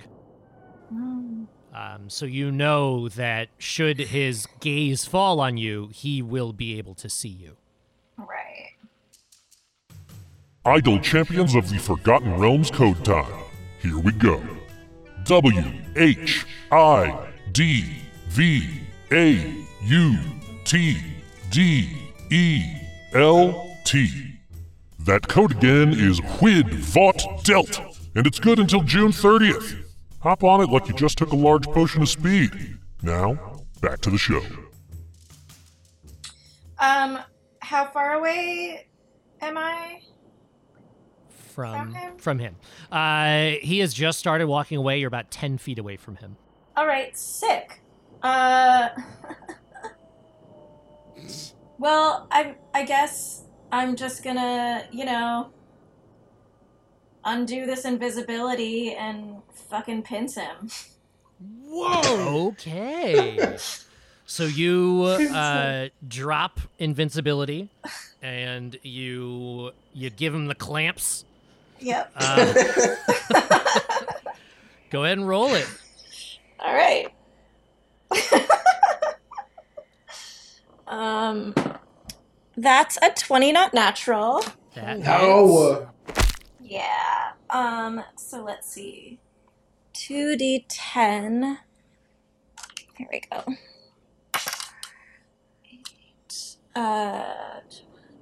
Hmm. 0.89 1.45
Um, 1.75 2.11
so 2.11 2.27
you 2.27 2.51
know 2.51 3.09
that 3.09 3.49
should 3.57 3.99
his 3.99 4.47
gaze 4.61 5.05
fall 5.07 5.41
on 5.41 5.57
you, 5.57 5.89
he 5.93 6.21
will 6.21 6.53
be 6.53 6.77
able 6.79 6.95
to 6.97 7.09
see 7.09 7.29
you. 7.29 7.57
Right. 8.19 8.75
Idle 10.65 11.01
Champions 11.01 11.55
of 11.55 11.71
the 11.71 11.79
Forgotten 11.79 12.39
Realms 12.39 12.71
Code 12.71 13.05
Time. 13.05 13.33
Here 13.81 13.99
we 13.99 14.13
go. 14.13 14.43
W 15.25 15.73
H 15.97 16.45
I 16.71 17.29
D 17.53 17.97
V 18.29 18.81
A 19.11 19.65
U 19.85 20.17
T 20.65 20.99
D 21.51 21.97
E 22.31 22.65
L 23.15 23.77
T. 23.85 24.39
That 25.01 25.27
code 25.27 25.53
again 25.53 25.95
is 25.95 26.21
WHID 26.21 26.73
VOT 26.75 27.45
DELT, 27.45 27.81
and 28.15 28.27
it's 28.27 28.39
good 28.39 28.61
until 28.61 28.83
June 28.83 29.11
30th. 29.11 29.82
Hop 30.23 30.45
on 30.45 30.61
it 30.61 30.71
like 30.71 30.87
you 30.87 30.95
just 30.95 31.19
took 31.19 31.33
a 31.33 31.37
large 31.37 31.67
potion 31.67 32.03
of 32.03 32.09
speed. 32.09 32.79
Now, 33.03 33.65
back 33.81 34.01
to 34.03 34.11
the 34.11 34.19
show. 34.19 34.41
Um, 36.79 37.19
how 37.59 37.87
far 37.87 38.15
away 38.15 38.87
am 39.41 39.59
I? 39.59 40.01
From 41.29 41.93
him? 41.93 42.17
from 42.17 42.39
him, 42.39 42.57
uh, 42.91 43.57
he 43.61 43.81
has 43.81 43.93
just 43.93 44.19
started 44.19 44.47
walking 44.47 44.79
away. 44.79 44.99
You're 44.99 45.09
about 45.09 45.31
ten 45.31 45.59
feet 45.59 45.79
away 45.79 45.99
from 45.99 46.17
him. 46.17 46.37
All 46.77 46.87
right, 46.87 47.15
sick. 47.15 47.83
Uh. 48.23 48.89
well, 51.79 52.27
I 52.31 52.55
I 52.73 52.85
guess 52.85 53.45
I'm 53.71 53.97
just 53.97 54.25
gonna, 54.25 54.87
you 54.93 55.05
know, 55.05 55.53
undo 57.25 57.67
this 57.67 57.85
invisibility 57.85 58.93
and 58.95 59.43
fucking 59.71 60.03
pinch 60.03 60.35
him. 60.35 60.69
Whoa. 61.67 62.49
Okay. 62.49 63.57
So 64.25 64.45
you 64.45 65.03
uh, 65.05 65.89
drop 66.09 66.59
invincibility, 66.79 67.69
and 68.23 68.79
you 68.83 69.73
you 69.93 70.09
give 70.09 70.35
him 70.35 70.47
the 70.47 70.55
clamps. 70.55 71.27
Yep. 71.81 72.13
Uh, 72.17 72.55
go 74.91 75.05
ahead 75.05 75.19
and 75.19 75.29
roll 75.29 75.53
it. 75.55 75.69
All 76.61 76.73
right. 76.73 77.09
um, 80.87 81.55
that's 82.57 82.97
a 83.03 83.11
twenty, 83.11 83.53
not 83.53 83.75
natural. 83.75 84.43
That 84.75 85.01
No. 85.01 85.91
Yeah. 86.63 87.33
Um, 87.51 88.03
so 88.17 88.43
let's 88.43 88.71
see. 88.71 89.19
2d10. 89.95 91.59
Here 92.97 93.09
we 93.11 93.23
go. 93.31 93.45
Eight. 95.73 96.57
Uh, 96.75 97.61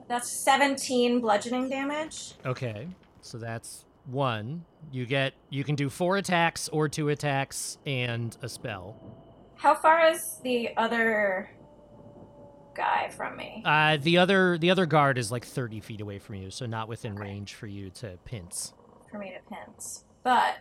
that's 0.08 0.28
17 0.30 1.20
bludgeoning 1.20 1.68
damage. 1.68 2.34
Okay, 2.44 2.88
so 3.20 3.38
that's 3.38 3.84
one. 4.06 4.64
You 4.90 5.06
get 5.06 5.34
you 5.50 5.62
can 5.62 5.74
do 5.76 5.88
four 5.88 6.16
attacks 6.16 6.68
or 6.68 6.88
two 6.88 7.10
attacks 7.10 7.78
and 7.86 8.36
a 8.42 8.48
spell. 8.48 8.96
How 9.56 9.74
far 9.74 10.06
is 10.08 10.38
the 10.42 10.76
other 10.76 11.50
guy 12.74 13.08
from 13.10 13.36
me? 13.36 13.62
Uh, 13.64 13.96
the 14.00 14.18
other 14.18 14.56
the 14.58 14.70
other 14.70 14.86
guard 14.86 15.18
is 15.18 15.30
like 15.32 15.44
thirty 15.44 15.80
feet 15.80 16.00
away 16.00 16.18
from 16.18 16.36
you, 16.36 16.50
so 16.50 16.66
not 16.66 16.88
within 16.88 17.14
range 17.16 17.54
for 17.54 17.66
you 17.66 17.90
to 17.90 18.18
pince. 18.24 18.72
For 19.10 19.18
me 19.18 19.30
to 19.36 19.54
pinch. 19.54 19.84
But 20.22 20.58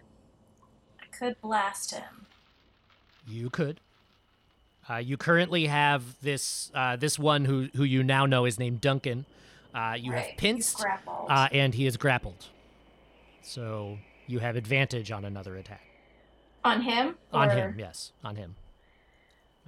I 1.01 1.05
could 1.11 1.39
blast 1.41 1.91
him. 1.91 2.25
You 3.27 3.49
could. 3.49 3.79
Uh, 4.89 4.95
you 4.95 5.17
currently 5.17 5.67
have 5.67 6.19
this 6.21 6.71
uh, 6.73 6.95
this 6.95 7.19
one 7.19 7.45
who 7.45 7.69
who 7.75 7.83
you 7.83 8.03
now 8.03 8.25
know 8.25 8.45
is 8.45 8.57
named 8.57 8.81
Duncan. 8.81 9.25
Uh, 9.73 9.95
you 9.99 10.11
Right, 10.11 10.25
have 10.29 10.37
pinced, 10.37 10.83
uh, 11.29 11.47
and 11.51 11.75
he 11.75 11.85
is 11.85 11.95
grappled. 11.95 12.47
So 13.43 13.99
you 14.25 14.39
have 14.39 14.55
advantage 14.55 15.11
on 15.11 15.25
another 15.25 15.55
attack. 15.57 15.81
on 16.63 16.81
him? 16.81 17.15
On 17.31 17.49
Or- 17.49 17.53
him, 17.53 17.75
yes, 17.77 18.11
on 18.23 18.35
him. 18.35 18.55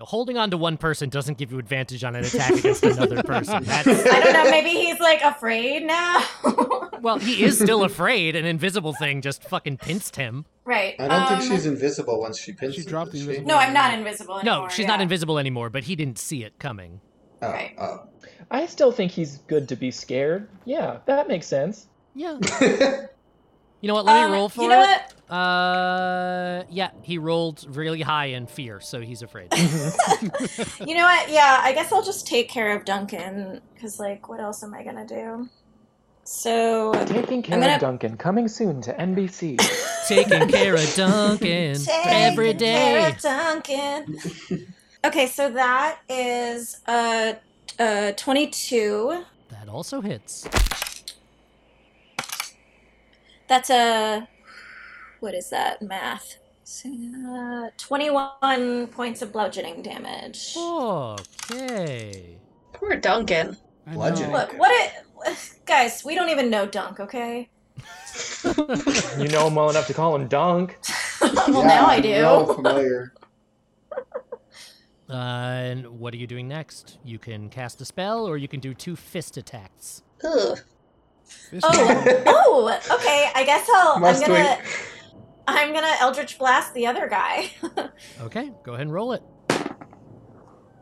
Now, 0.02 0.06
holding 0.08 0.36
on 0.36 0.50
to 0.50 0.58
one 0.58 0.78
person 0.78 1.10
doesn't 1.10 1.38
give 1.38 1.52
you 1.52 1.60
advantage 1.60 2.04
on 2.04 2.16
an 2.16 2.26
attack 2.26 2.54
against 2.54 2.82
another 2.84 3.22
person. 3.24 3.64
That's, 3.64 3.88
I 3.88 4.20
don't 4.20 4.34
know. 4.34 4.50
Maybe 4.50 4.70
he's 4.72 5.00
like 5.00 5.22
afraid 5.22 5.84
now. 5.84 6.24
well, 7.02 7.20
he 7.20 7.44
is 7.44 7.60
still 7.60 7.84
afraid. 7.84 8.36
An 8.36 8.44
invisible 8.46 8.94
thing 8.94 9.22
just 9.22 9.44
fucking 9.44 9.78
pinced 9.78 10.16
him. 10.16 10.46
right. 10.66 10.96
I 11.00 11.08
don't 11.08 11.28
think 11.28 11.42
um, 11.42 11.48
she's 11.56 11.68
invisible 11.68 12.20
once 12.20 12.40
she 12.40 12.52
pinches. 12.52 12.84
She 12.84 12.90
dropped 12.90 13.12
the 13.12 13.18
is 13.20 13.28
invisible- 13.28 13.48
No, 13.48 13.58
I'm 13.58 13.74
not 13.76 13.94
invisible 13.94 14.40
anymore. 14.40 14.64
No, 14.64 14.70
she's 14.70 14.88
not 14.88 15.02
invisible 15.02 15.38
anymore, 15.38 15.70
but 15.70 15.84
he 15.84 15.96
didn't 15.96 16.18
see 16.18 16.44
it 16.44 16.58
coming. 16.58 17.00
Oh, 17.44 17.52
Right. 17.52 17.76
oh. 17.80 18.02
I 18.50 18.66
still 18.66 18.92
think 18.92 19.12
he's 19.12 19.38
good 19.48 19.70
to 19.70 19.76
be 19.76 19.92
scared. 19.92 20.50
Yeah, 20.66 20.98
that 21.06 21.28
makes 21.28 21.46
sense. 21.46 21.86
Yeah. 22.16 22.40
You 23.82 23.88
know 23.88 23.96
what? 23.96 24.06
Let 24.06 24.16
Um, 24.26 24.32
me 24.32 24.38
roll 24.38 24.50
for 24.50 24.62
you 24.64 24.70
know 24.70 24.82
it. 24.84 25.02
what? 25.28 25.36
Uh, 25.36 26.64
yeah, 26.70 26.92
he 27.02 27.18
rolled 27.18 27.66
really 27.76 28.02
high 28.02 28.26
in 28.28 28.46
fear, 28.48 28.80
so 28.80 29.02
he's 29.02 29.22
afraid. 29.22 29.52
You 30.86 30.96
know 30.96 31.04
what? 31.06 31.30
Yeah, 31.30 31.60
I 31.64 31.72
guess 31.74 31.92
I'll 31.92 32.04
just 32.04 32.28
take 32.28 32.50
care 32.50 32.76
of 32.78 32.86
Duncan 32.86 33.62
because, 33.74 34.00
like, 34.00 34.30
what 34.30 34.40
else 34.40 34.62
am 34.64 34.74
I 34.74 34.84
gonna 34.84 35.06
do? 35.08 35.50
So 36.24 36.94
Taking 37.08 37.42
care 37.42 37.60
gonna- 37.60 37.76
of 37.76 37.82
Duncan, 37.82 38.18
coming 38.18 38.48
soon 38.48 38.82
to 38.82 38.94
NBC. 38.94 39.58
Taking 40.08 40.48
care 40.48 40.76
of 40.76 40.94
Duncan 40.96 41.78
every 42.06 42.54
Taking 42.54 42.60
care 42.60 43.10
of 43.10 43.20
Duncan. 43.22 44.18
okay, 45.06 45.28
so 45.28 45.50
that 45.52 46.00
is 46.10 46.78
uh 46.88 47.34
uh 47.80 48.12
twenty-two. 48.14 49.24
That 49.50 49.70
also 49.70 50.02
hits. 50.02 50.48
That's 53.52 53.70
a 53.70 54.30
what 55.20 55.34
is 55.34 55.50
that 55.50 55.82
math? 55.82 56.38
Uh, 56.86 57.68
Twenty-one 57.78 58.88
points 58.88 59.22
of 59.22 59.34
bludgeoning 59.34 59.82
damage. 59.82 60.56
Okay. 60.56 62.38
Poor 62.72 62.96
Duncan. 62.96 63.58
I 63.86 63.90
know. 63.92 63.96
Bludgeoning. 63.98 64.32
Look, 64.32 64.58
what 64.58 64.72
it, 64.72 65.60
guys? 65.66 66.02
We 66.06 66.16
don't 66.16 66.30
even 66.30 66.50
know 66.50 66.66
Dunk, 66.66 67.02
okay? 67.02 67.50
you 68.46 69.28
know 69.28 69.48
him 69.48 69.56
well 69.56 69.70
enough 69.70 69.88
to 69.88 69.94
call 69.94 70.16
him 70.16 70.30
Dunk. 70.30 70.80
well, 71.22 71.34
Yeah, 71.50 71.68
now 71.68 71.88
I 71.88 72.00
do. 72.00 72.14
real 72.14 72.54
familiar. 72.54 73.14
Uh, 75.10 75.14
and 75.14 76.00
what 76.00 76.14
are 76.14 76.18
you 76.18 76.26
doing 76.26 76.48
next? 76.48 77.00
You 77.04 77.20
can 77.20 77.50
cast 77.50 77.82
a 77.82 77.86
spell, 77.86 78.26
or 78.26 78.38
you 78.38 78.48
can 78.48 78.62
do 78.62 78.74
two 78.74 78.96
fist 78.96 79.36
attacks. 79.36 80.04
Ugh. 80.24 80.58
Fist 81.50 81.66
Oh, 81.70 82.24
oh, 82.28 82.80
okay. 82.96 83.30
I 83.36 83.44
guess 83.44 83.68
I'll. 83.74 84.00
Must 84.00 84.24
I'm 84.24 84.30
gonna. 84.30 84.58
we- 84.62 84.70
I'm 85.48 85.74
gonna 85.74 85.96
Eldritch 86.00 86.38
Blast 86.38 86.74
the 86.74 86.88
other 86.88 87.08
guy. 87.08 87.50
Okay, 88.22 88.52
go 88.64 88.74
ahead 88.74 88.86
and 88.86 88.94
roll 88.94 89.14
it. 89.14 89.24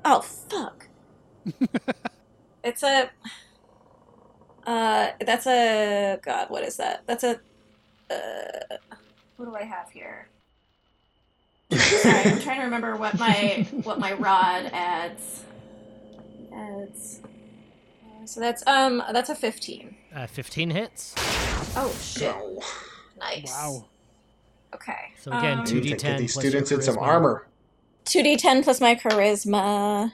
oh 0.06 0.22
fuck! 0.22 0.88
it's 2.64 2.84
a. 2.84 3.10
Uh, 4.68 5.12
that's 5.26 5.48
a 5.48 6.20
God. 6.22 6.50
What 6.50 6.64
is 6.64 6.78
that? 6.78 7.04
That's 7.08 7.24
a. 7.24 7.40
Uh, 8.12 8.78
what 9.38 9.46
do 9.46 9.56
I 9.56 9.64
have 9.64 9.90
here? 9.92 10.28
sorry, 11.72 12.24
I'm 12.32 12.40
trying 12.42 12.58
to 12.60 12.66
remember 12.66 12.96
what 12.96 13.18
my 13.18 13.66
what 13.84 14.00
my 14.00 14.14
rod 14.14 14.70
adds. 14.74 15.44
Adds. 16.54 17.22
So 18.30 18.40
that's 18.40 18.62
um 18.68 19.02
that's 19.12 19.30
a 19.30 19.36
15. 19.36 19.96
Uh, 20.16 20.28
15 20.28 20.70
hits. 20.70 21.16
Oh 21.76 21.92
shit. 22.00 22.36
Nice. 23.20 23.52
Wow. 23.52 23.86
Okay. 24.76 25.14
So 25.20 25.32
again, 25.32 25.60
Um, 25.60 25.66
two 25.66 25.82
d 25.82 25.96
ten. 25.96 26.12
get 26.12 26.20
these 26.20 26.34
plus 26.34 26.46
students 26.46 26.72
in 26.72 26.82
some 26.84 27.00
armor. 27.00 27.48
2d10 28.06 28.64
plus 28.64 28.80
my 28.80 28.94
charisma. 28.94 30.12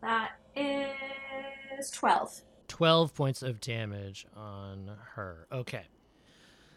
That 0.00 0.32
is 0.56 1.90
12. 1.90 2.40
12 2.68 3.14
points 3.14 3.42
of 3.42 3.60
damage 3.60 4.26
on 4.36 4.90
her. 5.14 5.46
Okay. 5.52 5.84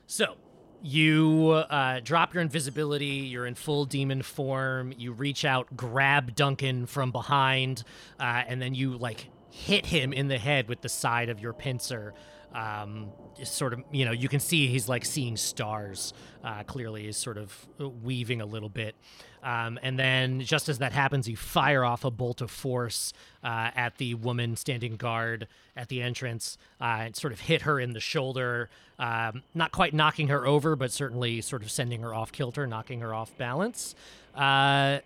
So, 0.05 0.35
you 0.83 1.51
uh, 1.69 2.01
drop 2.01 2.33
your 2.33 2.41
invisibility. 2.43 3.05
You're 3.05 3.45
in 3.45 3.55
full 3.55 3.85
demon 3.85 4.21
form. 4.21 4.93
You 4.97 5.13
reach 5.13 5.45
out, 5.45 5.75
grab 5.75 6.35
Duncan 6.35 6.85
from 6.85 7.11
behind, 7.11 7.83
uh, 8.19 8.43
and 8.47 8.61
then 8.61 8.75
you, 8.75 8.97
like, 8.97 9.29
hit 9.49 9.85
him 9.85 10.11
in 10.11 10.27
the 10.27 10.37
head 10.37 10.67
with 10.67 10.81
the 10.81 10.89
side 10.89 11.29
of 11.29 11.39
your 11.39 11.53
pincer. 11.53 12.13
Um, 12.53 13.11
sort 13.43 13.73
of, 13.73 13.83
you 13.91 14.05
know, 14.05 14.11
you 14.11 14.29
can 14.29 14.39
see 14.39 14.67
he's 14.67 14.87
like 14.87 15.05
seeing 15.05 15.37
stars. 15.37 16.13
Uh, 16.43 16.63
clearly, 16.63 17.03
he's 17.05 17.17
sort 17.17 17.37
of 17.37 17.67
weaving 18.03 18.41
a 18.41 18.45
little 18.45 18.69
bit. 18.69 18.95
Um, 19.41 19.77
and 19.83 19.99
then, 19.99 20.39
just 20.41 20.69
as 20.69 20.77
that 20.77 20.93
happens, 20.93 21.27
you 21.27 21.35
fire 21.35 21.83
off 21.83 22.05
a 22.05 22.11
bolt 22.11 22.41
of 22.41 22.49
force 22.51 23.11
uh, 23.43 23.71
at 23.75 23.97
the 23.97 24.13
woman 24.13 24.55
standing 24.55 24.95
guard 24.95 25.47
at 25.75 25.89
the 25.89 26.01
entrance. 26.01 26.57
Uh, 26.79 27.05
and 27.05 27.15
sort 27.15 27.33
of 27.33 27.39
hit 27.41 27.63
her 27.63 27.79
in 27.79 27.93
the 27.93 27.99
shoulder, 27.99 28.69
um, 28.99 29.41
not 29.53 29.71
quite 29.71 29.93
knocking 29.93 30.27
her 30.29 30.45
over, 30.47 30.75
but 30.75 30.91
certainly 30.91 31.41
sort 31.41 31.63
of 31.63 31.71
sending 31.71 32.01
her 32.01 32.13
off 32.13 32.31
kilter, 32.31 32.67
knocking 32.67 33.01
her 33.01 33.13
off 33.13 33.35
balance. 33.37 33.95
Uh, 34.35 34.99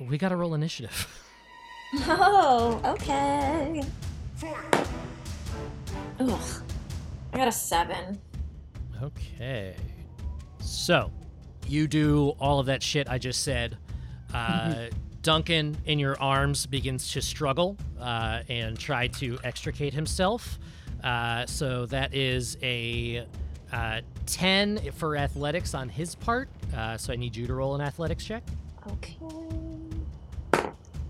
we 0.00 0.18
got 0.18 0.28
to 0.30 0.36
roll 0.36 0.54
initiative. 0.54 1.24
Oh, 2.06 2.82
okay. 2.84 3.82
Ugh. 6.20 6.62
I 7.32 7.36
got 7.36 7.48
a 7.48 7.52
7. 7.52 8.18
Okay. 9.02 9.76
So, 10.60 11.12
you 11.66 11.86
do 11.86 12.30
all 12.40 12.58
of 12.58 12.66
that 12.66 12.82
shit 12.82 13.08
I 13.08 13.18
just 13.18 13.42
said. 13.42 13.76
Uh, 14.32 14.86
Duncan, 15.22 15.76
in 15.84 15.98
your 15.98 16.20
arms, 16.20 16.66
begins 16.66 17.12
to 17.12 17.20
struggle 17.20 17.76
uh, 18.00 18.40
and 18.48 18.78
try 18.78 19.08
to 19.08 19.38
extricate 19.44 19.92
himself. 19.92 20.58
Uh, 21.04 21.46
so, 21.46 21.86
that 21.86 22.14
is 22.14 22.56
a 22.62 23.26
uh, 23.72 24.00
10 24.26 24.92
for 24.92 25.16
athletics 25.16 25.74
on 25.74 25.88
his 25.88 26.14
part. 26.14 26.48
Uh, 26.74 26.96
so, 26.96 27.12
I 27.12 27.16
need 27.16 27.36
you 27.36 27.46
to 27.46 27.54
roll 27.54 27.74
an 27.74 27.80
athletics 27.80 28.24
check. 28.24 28.42
Okay. 28.92 29.16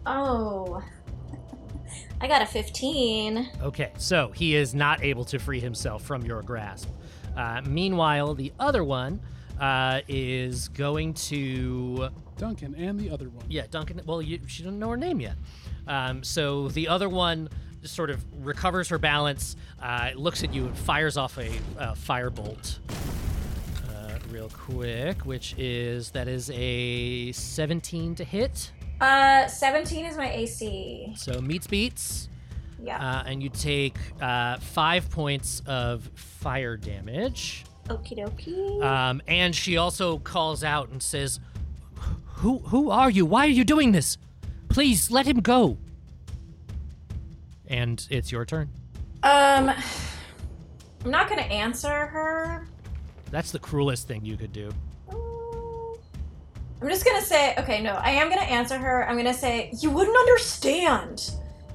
Oh. 0.04 0.83
I 2.20 2.29
got 2.29 2.42
a 2.42 2.46
15. 2.46 3.51
Okay, 3.62 3.92
so 3.98 4.31
he 4.33 4.55
is 4.55 4.74
not 4.74 5.03
able 5.03 5.24
to 5.27 5.38
free 5.38 5.61
himself 5.61 6.03
from 6.03 6.22
your 6.22 6.42
grasp. 6.42 6.88
Uh, 7.37 7.61
meanwhile, 7.64 8.35
the 8.35 8.53
other 8.59 8.83
one 8.83 9.20
uh, 9.61 10.01
is 10.09 10.68
going 10.68 11.14
to 11.14 12.09
Duncan 12.37 12.74
and 12.74 12.98
the 12.98 13.11
other 13.11 13.29
one. 13.29 13.44
Yeah, 13.48 13.66
Duncan. 13.70 14.01
Well, 14.07 14.22
you, 14.22 14.40
she 14.46 14.62
doesn't 14.62 14.79
know 14.79 14.90
her 14.90 14.96
name 14.96 15.20
yet. 15.20 15.37
Um, 15.87 16.22
so 16.22 16.68
the 16.68 16.88
other 16.88 17.09
one 17.09 17.48
sort 17.83 18.11
of 18.11 18.24
recovers 18.44 18.88
her 18.88 18.98
balance, 18.98 19.57
uh, 19.81 20.11
looks 20.14 20.42
at 20.42 20.53
you, 20.53 20.66
and 20.66 20.77
fires 20.77 21.16
off 21.16 21.38
a, 21.38 21.48
a 21.79 21.92
firebolt. 21.94 22.79
Uh, 23.88 24.18
real 24.31 24.51
quick, 24.51 25.22
which 25.22 25.55
is 25.59 26.11
that 26.11 26.29
is 26.29 26.51
a 26.53 27.33
17 27.33 28.14
to 28.16 28.24
hit. 28.24 28.72
Uh, 29.01 29.47
17 29.47 30.05
is 30.07 30.17
my 30.17 30.31
AC. 30.31 31.13
So 31.17 31.41
meets 31.41 31.67
beats, 31.67 32.29
Yeah. 32.83 32.99
uh, 32.99 33.23
and 33.27 33.43
you 33.43 33.49
take 33.49 33.97
uh, 34.21 34.57
five 34.59 35.09
points 35.11 35.63
of 35.67 36.11
fire 36.15 36.77
damage. 36.77 37.65
Okie 37.89 38.19
dokie. 38.19 38.83
Um, 38.85 39.23
and 39.29 39.55
she 39.55 39.77
also 39.77 40.19
calls 40.19 40.63
out 40.65 40.89
and 40.91 41.03
says, 41.03 41.41
"Who 42.43 42.59
who 42.59 42.91
are 42.91 43.09
you? 43.11 43.25
Why 43.25 43.47
are 43.47 43.51
you 43.51 43.65
doing 43.65 43.93
this? 43.93 44.19
Please 44.69 45.11
let 45.11 45.27
him 45.27 45.41
go." 45.41 45.79
And 47.67 48.07
it's 48.11 48.31
your 48.33 48.45
turn. 48.45 48.69
Um, 49.23 49.71
I'm 51.05 51.11
not 51.11 51.29
gonna 51.29 51.43
answer 51.43 51.89
her. 52.09 52.67
That's 53.31 53.53
the 53.53 53.59
cruelest 53.59 54.07
thing 54.09 54.25
you 54.25 54.37
could 54.37 54.53
do. 54.53 54.71
I'm 56.81 56.88
just 56.88 57.05
gonna 57.05 57.23
say, 57.23 57.55
okay, 57.59 57.83
no, 57.83 57.93
I 57.95 58.11
am 58.11 58.29
gonna 58.29 58.43
answer 58.43 58.79
her. 58.79 59.09
I'm 59.09 59.17
gonna 59.17 59.35
say, 59.35 59.71
you 59.81 59.91
wouldn't 59.91 60.17
understand. 60.17 61.31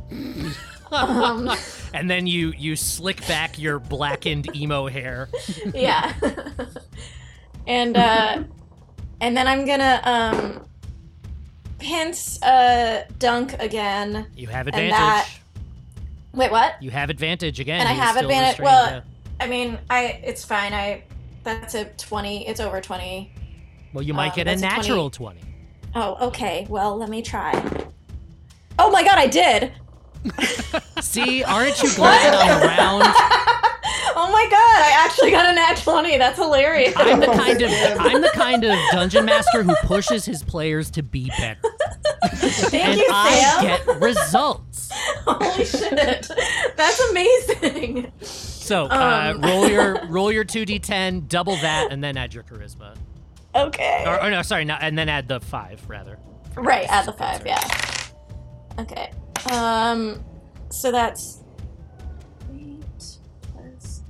um, 0.92 1.52
And 1.94 2.10
then 2.10 2.26
you 2.28 2.54
you 2.58 2.76
slick 2.76 3.26
back 3.28 3.60
your 3.60 3.80
blackened 3.80 4.56
emo 4.56 4.88
hair. 4.88 5.30
yeah. 5.74 6.14
and 7.68 7.98
uh, 7.98 8.44
and 9.22 9.36
then 9.36 9.48
I'm 9.48 9.66
gonna 9.66 10.02
um, 10.04 10.66
uh 12.42 13.02
dunk 13.20 13.54
again. 13.60 14.28
You 14.36 14.48
have 14.48 14.68
advantage. 14.68 14.92
that- 14.92 15.30
Wait, 16.34 16.50
what? 16.52 16.82
You 16.82 16.90
have 16.92 17.10
advantage 17.10 17.60
again. 17.60 17.80
And 17.82 17.90
I 17.90 17.94
have 17.94 18.16
advantage- 18.16 18.60
well- 18.60 18.90
yeah. 18.90 19.02
I 19.40 19.48
mean, 19.48 19.78
I 19.90 20.22
it's 20.24 20.46
fine. 20.46 20.74
I 20.74 21.04
that's 21.44 21.76
a 21.76 21.86
twenty. 21.86 22.48
It's 22.48 22.60
over 22.62 22.80
twenty. 22.80 23.33
Well, 23.94 24.04
you 24.04 24.14
might 24.14 24.32
uh, 24.32 24.36
get 24.36 24.48
a 24.48 24.52
that's 24.52 24.62
a 24.62 24.66
20. 24.66 24.78
natural 24.80 25.10
twenty. 25.10 25.42
Oh, 25.96 26.28
okay. 26.28 26.66
Well, 26.70 26.98
let 26.98 27.10
me 27.10 27.22
try. 27.22 27.54
Oh 28.80 28.90
my 28.92 29.04
god, 29.04 29.18
I 29.20 29.28
did. 29.28 29.72
See, 31.02 31.44
aren't 31.44 31.82
you 31.84 31.94
glad 31.96 32.34
I'm 32.34 32.64
around? 32.64 33.16
Oh 34.16 34.32
my 34.32 34.44
god, 34.44 34.82
I 34.82 35.06
actually 35.06 35.32
got 35.32 35.50
a 35.50 35.54
nat 35.54 35.76
20. 35.78 36.18
That's 36.18 36.38
hilarious. 36.38 36.94
I'm 36.96 37.20
the 37.20 37.26
kind 37.26 37.62
of 37.62 37.72
I'm 38.00 38.22
the 38.22 38.30
kind 38.30 38.64
of 38.64 38.78
dungeon 38.92 39.26
master 39.26 39.64
who 39.64 39.76
pushes 39.84 40.24
his 40.24 40.44
players 40.44 40.92
to 40.92 41.04
be 41.04 41.30
better, 41.38 41.60
Thank 42.30 42.74
and 42.86 43.00
you, 43.00 43.08
I 43.12 43.36
Sam. 43.36 43.64
get 43.64 44.02
results. 44.02 44.90
Holy 45.26 45.66
shit. 45.66 46.30
That's 46.78 47.00
amazing. 47.10 48.12
So 48.22 48.86
uh, 48.86 49.34
Um. 49.36 49.42
roll 49.42 49.68
your 49.68 50.06
roll 50.08 50.32
your 50.32 50.44
two 50.44 50.64
d10, 50.66 51.28
double 51.28 51.56
that, 51.58 51.92
and 51.92 52.04
then 52.04 52.16
add 52.16 52.34
your 52.36 52.44
charisma. 52.44 52.96
Okay. 53.56 54.04
Or, 54.08 54.22
or 54.24 54.32
no, 54.32 54.42
sorry, 54.42 54.66
no, 54.66 54.76
and 54.80 54.98
then 54.98 55.10
add 55.10 55.28
the 55.28 55.40
five 55.40 55.82
rather. 55.88 56.18
Right, 56.56 56.86
add 56.90 57.06
the 57.06 57.14
5, 57.14 57.46
yeah. 57.46 57.60
Okay. 58.80 59.12
Um 59.52 60.24
so 60.70 60.92
that's 60.92 61.44
eight 62.56 62.84
plus 63.54 64.02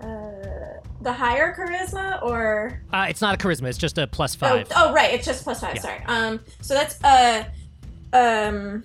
uh 0.00 0.80
the 1.00 1.12
higher 1.12 1.54
charisma 1.54 2.22
or 2.22 2.82
Uh, 2.92 3.06
it's 3.08 3.20
not 3.20 3.34
a 3.34 3.38
charisma; 3.38 3.68
it's 3.68 3.78
just 3.78 3.96
a 3.98 4.06
plus 4.06 4.34
oh, 4.36 4.38
five. 4.38 4.68
oh 4.76 4.92
right, 4.92 5.14
it's 5.14 5.24
just 5.26 5.44
plus 5.44 5.60
5, 5.60 5.74
Yeah. 5.76 5.80
sorry. 5.82 6.02
Um 6.06 6.40
so 6.60 6.74
that's 6.74 7.02
uh 7.04 7.44
um 8.12 8.82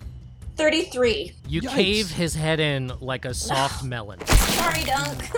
33. 0.55 1.31
you 1.47 1.61
Yikes. 1.61 1.69
cave 1.69 2.11
his 2.11 2.35
head 2.35 2.59
in 2.59 2.91
like 3.01 3.25
a 3.25 3.33
soft 3.33 3.83
melon, 3.85 4.19
Sorry, 4.27 4.83
Dunk. 4.83 5.31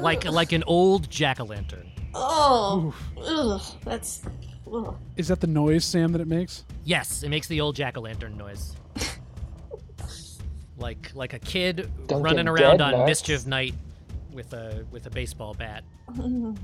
like 0.00 0.24
like 0.24 0.52
an 0.52 0.62
old 0.66 1.10
jack 1.10 1.40
o' 1.40 1.44
lantern. 1.44 1.90
Oh, 2.14 2.94
ugh, 3.22 3.62
that's. 3.84 4.22
Ugh. 4.72 4.96
Is 5.16 5.28
that 5.28 5.40
the 5.40 5.46
noise, 5.46 5.84
Sam, 5.84 6.12
that 6.12 6.20
it 6.20 6.28
makes? 6.28 6.64
Yes, 6.84 7.22
it 7.22 7.28
makes 7.28 7.46
the 7.48 7.60
old 7.60 7.76
jack 7.76 7.96
o' 7.96 8.00
lantern 8.00 8.36
noise. 8.36 8.74
like 10.78 11.10
like 11.14 11.32
a 11.34 11.38
kid 11.38 11.90
Dunkin' 12.06 12.22
running 12.22 12.48
around 12.48 12.80
on 12.80 12.92
Nuts. 12.92 13.06
mischief 13.08 13.46
night 13.46 13.74
with 14.32 14.52
a 14.52 14.84
with 14.90 15.06
a 15.06 15.10
baseball 15.10 15.54
bat. 15.54 15.84
All 16.18 16.54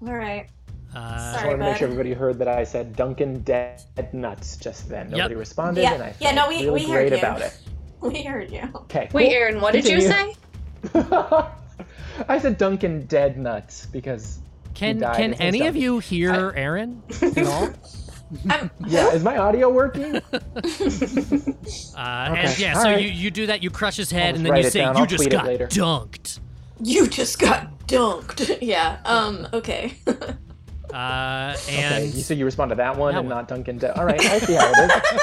right. 0.00 0.48
Uh, 0.94 0.98
I 0.98 1.32
Sorry, 1.40 1.48
wanted 1.48 1.50
to 1.50 1.56
make 1.58 1.72
bud. 1.72 1.78
sure 1.78 1.86
everybody 1.88 2.12
heard 2.14 2.38
that 2.38 2.48
I 2.48 2.64
said 2.64 2.96
Duncan 2.96 3.40
dead 3.42 3.82
nuts 4.12 4.56
just 4.56 4.88
then. 4.88 5.10
Nobody 5.10 5.34
Yep. 5.34 5.38
responded, 5.38 5.82
Yeah, 5.82 5.94
and 5.94 6.02
I 6.02 6.12
felt 6.12 6.20
yeah, 6.22 6.32
no, 6.32 6.48
we- 6.48 6.64
really 6.64 6.84
we 6.86 6.90
heard 6.90 7.08
great 7.08 7.12
you. 7.12 7.18
about 7.18 7.40
it. 7.42 7.58
We 8.02 8.22
heard 8.22 8.50
you. 8.52 8.68
Okay. 8.74 9.08
Wait, 9.12 9.24
cool. 9.28 9.34
Aaron, 9.34 9.60
what 9.60 9.72
did 9.72 9.86
you 9.88 10.00
say? 10.02 10.34
I 12.28 12.38
said 12.38 12.56
Duncan 12.58 13.06
dead 13.06 13.38
nuts 13.38 13.86
because 13.86 14.38
can 14.76 15.00
can 15.00 15.34
and 15.34 15.36
says 15.36 15.40
any 15.40 15.66
of 15.66 15.74
you 15.76 15.98
hear 15.98 16.52
Aaron 16.56 17.02
at 17.22 17.46
all? 17.46 17.68
Yeah, 18.86 19.12
is 19.12 19.22
my 19.24 19.36
audio 19.36 19.68
working? 19.70 20.20
Uh, 21.96 22.26
And 22.28 22.38
Okay, 22.38 22.54
yeah, 22.58 22.74
all 22.76 22.82
so 22.82 22.90
right. 22.90 23.00
you, 23.02 23.08
you 23.08 23.30
do 23.30 23.46
that, 23.46 23.62
you 23.62 23.70
crush 23.70 23.96
his 23.96 24.10
head, 24.10 24.34
and 24.36 24.44
then 24.44 24.54
you 24.56 24.62
say, 24.64 24.80
down. 24.80 24.96
"You 24.98 25.06
just 25.06 25.30
got 25.30 25.46
later." 25.46 25.66
dunked." 25.66 26.40
you 26.82 27.06
just 27.08 27.38
got 27.38 27.86
dunked. 27.88 28.58
yeah. 28.60 28.98
Um. 29.04 29.48
Okay. 29.52 29.94
Uh, 30.92 31.56
and 31.70 32.12
you 32.14 32.20
said 32.22 32.36
you 32.38 32.44
respond 32.44 32.68
to 32.70 32.74
that 32.76 32.96
one 32.96 33.14
That 33.14 33.20
and 33.20 33.28
one. 33.28 33.36
not 33.38 33.48
Duncan 33.48 33.78
dead. 33.78 33.92
All 33.96 34.04
right, 34.04 34.20
I 34.20 34.38
see 34.40 34.54
how 34.54 34.70
it 34.72 34.92
is. 34.92 35.20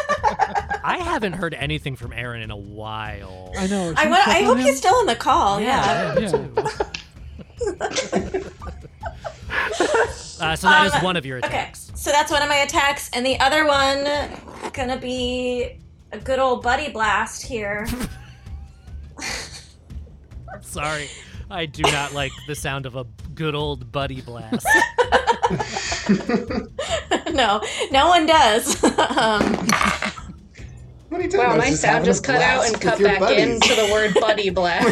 I 0.84 0.98
haven't 0.98 1.34
heard 1.34 1.54
anything 1.54 1.96
from 1.96 2.12
Aaron 2.12 2.42
in 2.42 2.52
a 2.52 2.58
while. 2.58 3.54
I 3.58 3.68
know. 3.68 3.94
I 3.96 4.08
want. 4.10 4.24
check 4.26 4.36
I 4.36 4.42
hope 4.44 4.58
him? 4.58 4.66
he's 4.66 4.78
still 4.78 5.00
in 5.02 5.06
the 5.06 5.16
call. 5.16 5.62
Yeah. 5.62 6.16
me 6.16 6.28
Yeah. 6.28 6.48
Too. 9.78 9.86
Uh, 10.44 10.56
so 10.56 10.68
that 10.68 10.86
is 10.88 10.94
Um, 10.96 11.04
one 11.04 11.16
of 11.18 11.26
your 11.26 11.38
Okay, 11.40 11.48
attacks. 11.48 11.92
so 11.96 12.12
that's 12.12 12.32
one 12.32 12.42
of 12.42 12.50
my 12.50 12.58
attacks, 12.58 13.10
and 13.14 13.26
the 13.26 13.40
other 13.40 13.66
one 13.66 14.08
gonna 14.74 14.98
be 14.98 15.80
a 16.12 16.18
good 16.18 16.40
old 16.40 16.62
buddy 16.64 16.90
blast 16.90 17.44
here. 17.44 17.88
Sorry, 20.62 21.10
I 21.50 21.66
do 21.66 21.84
not 21.84 22.14
like 22.14 22.32
the 22.48 22.56
sound 22.56 22.86
of 22.86 22.96
a 22.96 23.06
good 23.34 23.56
old 23.56 23.92
buddy 23.92 24.22
blast. 24.22 24.66
no, 27.34 27.62
no 27.92 28.08
one 28.08 28.26
does. 28.26 28.82
um, 29.18 29.42
What 31.10 31.20
are 31.20 31.24
you 31.24 31.30
talking 31.30 31.38
Wow, 31.50 31.58
my 31.58 31.70
sound 31.72 32.06
just 32.06 32.24
cut 32.24 32.42
out 32.42 32.66
and 32.66 32.80
cut 32.82 33.00
back 33.02 33.20
buddies. 33.20 33.44
into 33.44 33.76
the 33.76 33.90
word 33.92 34.14
buddy 34.20 34.50
blast. 34.50 34.86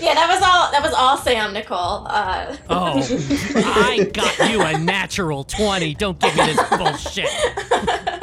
Yeah, 0.00 0.14
that 0.14 0.28
was 0.28 0.42
all. 0.42 0.70
That 0.72 0.82
was 0.82 0.92
all 0.94 1.16
Sam, 1.18 1.52
Nicole. 1.52 2.06
Uh, 2.06 2.56
Oh, 2.68 2.94
I 3.56 4.10
got 4.12 4.50
you 4.50 4.62
a 4.62 4.78
natural 4.78 5.44
20. 5.44 5.94
Don't 5.94 6.18
give 6.18 6.34
me 6.36 6.44
this 6.46 6.68
bullshit. 6.70 7.28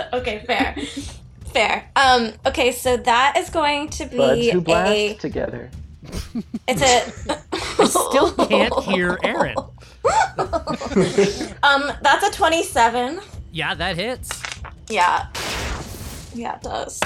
okay, 0.14 0.44
fair, 0.46 0.76
fair. 1.54 1.90
Um, 1.96 2.34
okay, 2.46 2.72
so 2.72 2.98
that 2.98 3.38
is 3.38 3.50
going 3.50 3.90
to 3.90 4.06
Buds 4.06 4.40
be 4.40 4.52
who 4.52 4.62
blast 4.62 4.92
a. 4.92 5.14
together. 5.16 5.70
It's 6.68 6.82
a. 6.82 7.36
I 7.80 7.86
still 7.86 8.32
can't 8.48 8.74
hear 8.84 9.18
Aaron. 9.24 9.56
Um, 11.64 11.92
that's 12.02 12.24
a 12.28 12.32
twenty-seven. 12.32 13.20
Yeah, 13.52 13.74
that 13.76 13.96
hits. 13.96 14.30
Yeah. 14.90 15.28
Yeah, 16.34 16.56
it 16.56 16.62
does. 16.62 17.00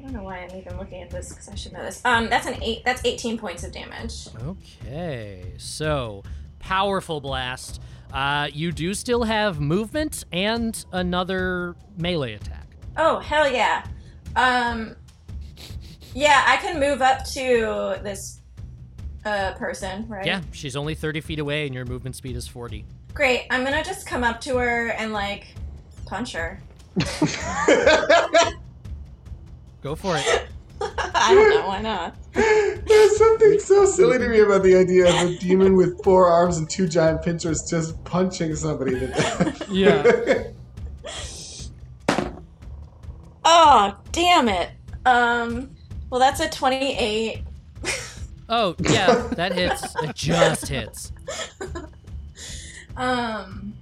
I 0.00 0.02
don't 0.04 0.12
know 0.14 0.22
why 0.22 0.38
I'm 0.38 0.56
even 0.56 0.78
looking 0.78 1.02
at 1.02 1.10
this 1.10 1.28
because 1.28 1.48
I 1.50 1.54
should 1.54 1.74
know 1.74 1.82
this. 1.82 2.00
Um, 2.06 2.30
that's 2.30 2.46
an 2.46 2.56
eight. 2.62 2.82
That's 2.86 3.04
18 3.04 3.36
points 3.36 3.64
of 3.64 3.72
damage. 3.72 4.28
Okay, 4.42 5.52
so 5.58 6.22
powerful 6.58 7.20
blast. 7.20 7.82
Uh, 8.10 8.48
you 8.50 8.72
do 8.72 8.94
still 8.94 9.24
have 9.24 9.60
movement 9.60 10.24
and 10.32 10.86
another 10.92 11.76
melee 11.98 12.32
attack. 12.32 12.66
Oh 12.96 13.18
hell 13.18 13.50
yeah. 13.50 13.84
Um, 14.36 14.96
yeah, 16.14 16.44
I 16.46 16.56
can 16.56 16.80
move 16.80 17.02
up 17.02 17.24
to 17.32 18.00
this 18.02 18.40
uh 19.26 19.52
person, 19.52 20.08
right? 20.08 20.24
Yeah, 20.24 20.40
she's 20.50 20.76
only 20.76 20.94
30 20.94 21.20
feet 21.20 21.38
away 21.40 21.66
and 21.66 21.74
your 21.74 21.84
movement 21.84 22.16
speed 22.16 22.36
is 22.36 22.48
40. 22.48 22.86
Great. 23.12 23.46
I'm 23.50 23.64
gonna 23.64 23.84
just 23.84 24.06
come 24.06 24.24
up 24.24 24.40
to 24.42 24.56
her 24.56 24.88
and 24.92 25.12
like 25.12 25.48
punch 26.06 26.32
her. 26.32 26.58
Go 29.82 29.94
for 29.94 30.16
it. 30.16 30.46
I 31.14 31.34
don't 31.34 31.50
know 31.50 31.66
why 31.66 31.80
not. 31.82 32.16
There's 32.32 33.16
something 33.18 33.58
so 33.60 33.84
silly 33.84 34.18
to 34.18 34.28
me 34.28 34.40
about 34.40 34.62
the 34.62 34.74
idea 34.76 35.08
of 35.08 35.30
a 35.30 35.36
demon 35.38 35.76
with 35.76 36.02
four 36.02 36.26
arms 36.26 36.56
and 36.58 36.68
two 36.68 36.88
giant 36.88 37.22
pincers 37.22 37.62
just 37.68 38.02
punching 38.04 38.54
somebody 38.56 38.98
to 38.98 39.06
death. 39.08 39.68
Yeah. 39.70 40.44
Oh 43.44 43.96
damn 44.12 44.48
it. 44.48 44.70
Um, 45.06 45.70
well 46.10 46.20
that's 46.20 46.40
a 46.40 46.48
28. 46.48 47.42
Oh, 48.48 48.74
yeah, 48.80 49.28
that 49.36 49.52
hits. 49.52 49.94
It 50.02 50.14
just 50.16 50.66
hits. 50.66 51.12
Um, 52.96 53.74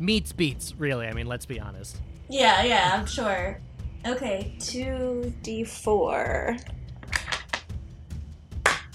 Meets 0.00 0.32
beats, 0.32 0.74
really. 0.76 1.06
I 1.06 1.12
mean, 1.12 1.26
let's 1.28 1.46
be 1.46 1.60
honest. 1.60 1.98
yeah, 2.28 2.64
yeah, 2.64 2.90
I'm 2.94 3.06
sure. 3.06 3.60
Okay, 4.06 4.54
2d4. 4.60 6.60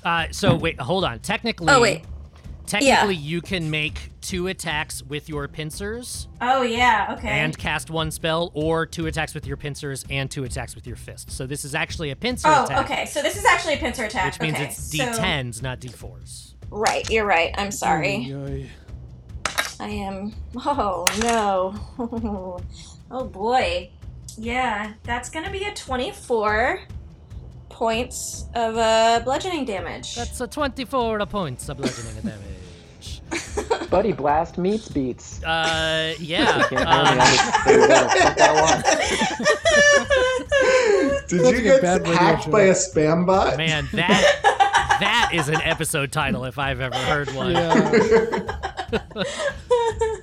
Uh, 0.04 0.28
so 0.32 0.56
wait, 0.56 0.80
hold 0.80 1.04
on. 1.04 1.19
Technically, 1.19 1.67
Oh, 1.69 1.82
wait. 1.82 2.04
technically, 2.65 3.15
you 3.15 3.41
can 3.41 3.69
make 3.69 4.10
two 4.21 4.47
attacks 4.47 5.04
with 5.04 5.28
your 5.30 5.47
pincers 5.47 6.28
Oh 6.41 6.62
yeah, 6.62 7.15
okay. 7.17 7.28
and 7.28 7.58
cast 7.58 7.89
one 7.89 8.12
spell, 8.12 8.52
or 8.54 8.86
two 8.86 9.08
attacks 9.08 9.34
with 9.34 9.45
your 9.45 9.58
pincers 9.58 10.06
and 10.10 10.30
two 10.32 10.43
attacks 10.43 10.76
with 10.76 10.88
your 10.88 10.95
fist. 10.95 11.32
So 11.32 11.45
this 11.45 11.65
is 11.65 11.76
actually 11.76 12.12
a 12.12 12.15
pincer 12.15 12.47
attack. 12.47 12.62
Oh, 12.62 12.65
attack, 12.65 12.86
okay. 12.86 13.06
So 13.06 13.21
this 13.21 13.36
is 13.36 13.45
actually 13.45 13.74
a 13.76 13.78
pincer 13.78 14.06
attack. 14.06 14.34
which 14.34 14.41
means 14.41 14.56
okay, 14.56 14.65
it's 14.65 14.93
D10s, 14.95 15.62
not 15.62 15.80
D4s. 15.82 16.54
Right, 16.69 17.08
you're 17.10 17.26
right. 17.26 17.54
I'm 17.58 17.71
sorry. 17.71 18.32
Oy, 18.34 18.36
oy. 18.36 18.69
I 19.80 19.89
am. 19.89 20.34
Oh 20.56 21.06
no. 21.21 22.60
oh 23.12 23.26
boy. 23.26 23.89
Yeah, 24.38 24.94
that's 25.04 25.30
gonna 25.30 25.52
be 25.52 25.63
a 25.65 25.74
24 25.74 26.82
points 27.70 28.46
of 28.56 28.78
uh, 28.78 29.22
bludgeoning 29.24 29.65
damage. 29.65 30.15
That's 30.15 30.39
a 30.41 30.48
24 30.48 31.26
points 31.26 31.70
of 31.70 31.78
bludgeoning 31.78 32.22
damage. 32.24 32.48
Buddy 33.89 34.12
blast 34.12 34.58
meets 34.58 34.88
beats. 34.88 35.41
Uh, 35.44 36.13
yeah. 36.20 36.63
Can't 36.70 36.88
um, 36.88 37.06
really 37.06 37.20
understand 37.20 37.82
what 37.82 37.89
the 38.13 38.20
fuck 38.20 38.38
that 38.38 38.54
was. 41.20 41.28
Did 41.30 41.58
you 41.58 41.63
get 41.63 41.82
bad 41.82 42.06
hacked 42.06 42.52
by 42.52 42.63
a 42.63 42.74
spam 42.74 43.26
bot? 43.26 43.58
man, 43.58 43.88
that 43.94 44.98
that 45.00 45.32
is 45.34 45.48
an 45.50 45.62
episode 45.62 46.12
title 46.12 46.46
if 46.46 46.60
I've 46.60 46.82
ever 46.82 46.96
heard 46.96 47.32
one. 47.34 47.52
Yeah. 47.52 48.52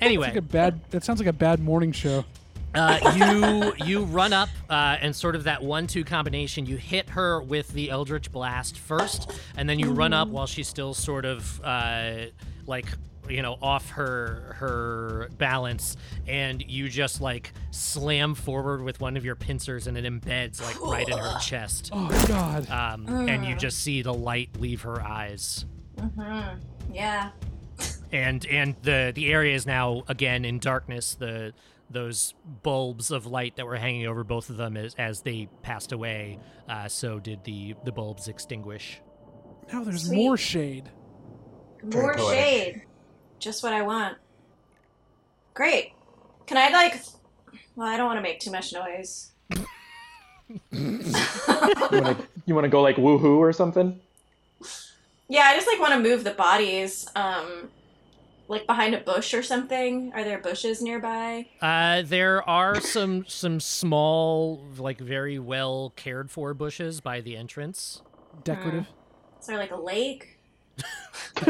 Anyway, 0.01 0.29
Like 0.29 0.37
a 0.37 0.43
bad. 0.43 0.81
That 0.91 1.03
sounds 1.05 1.19
like 1.19 1.29
a 1.29 1.33
bad 1.33 1.61
morning 1.61 1.93
show. 1.93 2.25
Uh, 2.75 3.73
you 3.79 3.87
you 3.87 4.05
run 4.05 4.33
up 4.33 4.49
uh, 4.69 4.97
and 5.01 5.15
sort 5.15 5.35
of 5.37 5.45
that 5.45 5.63
one-two 5.63 6.05
combination. 6.05 6.67
You 6.67 6.77
hit 6.77 7.09
her 7.11 7.41
with 7.43 7.69
the 7.69 7.91
Eldritch 7.91 8.31
Blast 8.31 8.79
first, 8.79 9.33
and 9.57 9.69
then 9.69 9.79
you 9.79 9.91
run 9.93 10.13
up 10.13 10.29
while 10.29 10.47
she's 10.47 10.69
still 10.69 10.95
sort 10.95 11.25
of 11.25 11.61
uh, 11.65 12.27
like 12.67 12.87
you 13.29 13.43
know 13.43 13.57
off 13.61 13.91
her 13.91 14.55
her 14.59 15.29
balance, 15.39 15.97
and 16.27 16.63
you 16.71 16.89
just 16.89 17.21
like 17.21 17.53
slam 17.71 18.35
forward 18.35 18.83
with 18.83 19.01
one 19.01 19.17
of 19.17 19.25
your 19.25 19.35
pincers, 19.37 19.87
and 19.87 19.97
it 19.97 20.05
embeds 20.05 20.63
like 20.63 20.81
right 20.81 21.09
in 21.09 21.17
her 21.19 21.39
chest. 21.41 21.91
Oh 21.93 22.25
God. 22.29 22.71
Um, 22.71 23.09
and 23.29 23.45
you 23.45 23.55
just 23.55 23.79
see 23.81 24.03
the 24.03 24.15
light 24.15 24.51
leave 24.59 24.83
her 24.83 25.01
eyes. 25.03 25.65
Mhm. 25.97 26.59
Yeah. 26.93 27.31
and 28.13 28.45
and 28.47 28.77
the 28.83 29.13
the 29.15 29.33
area 29.33 29.55
is 29.55 29.67
now 29.67 30.03
again 30.09 30.45
in 30.45 30.59
darkness 30.59 31.15
the 31.15 31.53
those 31.91 32.35
bulbs 32.63 33.11
of 33.11 33.27
light 33.27 33.57
that 33.57 33.67
were 33.67 33.77
hanging 33.77 34.07
over 34.07 34.23
both 34.25 34.51
of 34.51 34.57
them 34.57 34.77
as, 34.77 34.95
as 34.97 35.23
they 35.23 35.49
passed 35.63 35.93
away 35.93 36.39
uh, 36.69 36.87
so 36.89 37.19
did 37.19 37.43
the 37.45 37.75
the 37.85 37.93
bulbs 37.93 38.29
extinguish 38.29 39.01
Now 39.73 39.85
there's 39.85 40.05
Sweet. 40.07 40.17
more 40.17 40.37
shade. 40.37 40.91
More 41.83 42.19
shade. 42.19 42.83
Just 43.39 43.63
what 43.63 43.73
I 43.73 43.83
want. 43.83 44.17
Great. 45.55 45.93
Can 46.47 46.57
I 46.57 46.71
like? 46.71 47.01
Well, 47.77 47.87
I 47.87 47.97
don't 47.97 48.07
want 48.07 48.19
to 48.19 48.23
make 48.23 48.41
too 48.41 48.51
much 48.51 48.73
noise. 48.73 49.31
You 50.73 51.13
wanna, 51.93 52.17
you 52.47 52.55
wanna 52.55 52.69
go 52.69 52.81
like 52.83 52.97
woohoo 52.97 53.37
or 53.39 53.53
something? 53.53 54.01
Yeah, 55.29 55.43
I 55.43 55.55
just 55.55 55.67
like 55.67 55.79
want 55.79 55.93
to 55.93 56.01
move 56.01 56.25
the 56.25 56.31
bodies, 56.33 57.07
um, 57.15 57.71
like 58.49 58.67
behind 58.67 58.95
a 58.95 58.99
bush 59.01 59.35
or 59.35 59.43
something. 59.43 60.13
Are 60.15 60.25
there 60.25 60.39
bushes 60.39 60.83
nearby? 60.83 61.47
uh, 61.63 62.03
there 62.05 62.49
are 62.49 62.81
some 62.81 63.25
some 63.29 63.61
small 63.61 64.65
like 64.79 64.99
very 64.99 65.39
well 65.39 65.93
cared 65.97 66.31
for 66.31 66.55
bushes 66.55 67.01
by 67.01 67.21
the 67.21 67.37
entrance 67.37 68.03
Decorative. 68.45 68.87
Is 69.41 69.47
there 69.47 69.59
like 69.59 69.71
a 69.73 69.77
lake? 69.77 70.39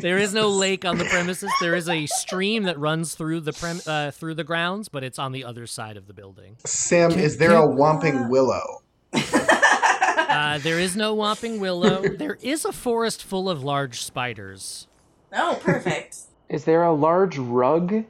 there 0.00 0.18
is 0.18 0.34
no 0.34 0.48
lake 0.48 0.84
on 0.84 0.98
the 0.98 1.04
premises 1.04 1.50
there 1.60 1.74
is 1.74 1.88
a 1.88 2.06
stream 2.06 2.64
that 2.64 2.78
runs 2.78 3.14
through 3.14 3.40
the 3.40 3.52
prem- 3.52 3.80
uh, 3.86 4.10
through 4.10 4.34
the 4.34 4.42
grounds 4.42 4.88
but 4.88 5.04
it's 5.04 5.18
on 5.18 5.30
the 5.32 5.44
other 5.44 5.66
side 5.66 5.96
of 5.96 6.06
the 6.08 6.12
building 6.12 6.56
Sam, 6.64 7.12
is 7.12 7.36
there 7.38 7.52
a 7.52 7.66
whomping 7.66 8.28
willow? 8.28 8.82
uh, 10.34 10.58
there 10.58 10.78
is 10.78 10.96
no 10.96 11.16
whomping 11.16 11.58
willow 11.58 12.02
there 12.16 12.38
is 12.42 12.64
a 12.64 12.72
forest 12.72 13.22
full 13.22 13.48
of 13.48 13.62
large 13.62 14.02
spiders 14.02 14.88
Oh, 15.36 15.58
perfect. 15.60 16.16
Is 16.48 16.64
there 16.64 16.84
a 16.84 16.92
large 16.92 17.36
rug? 17.38 18.04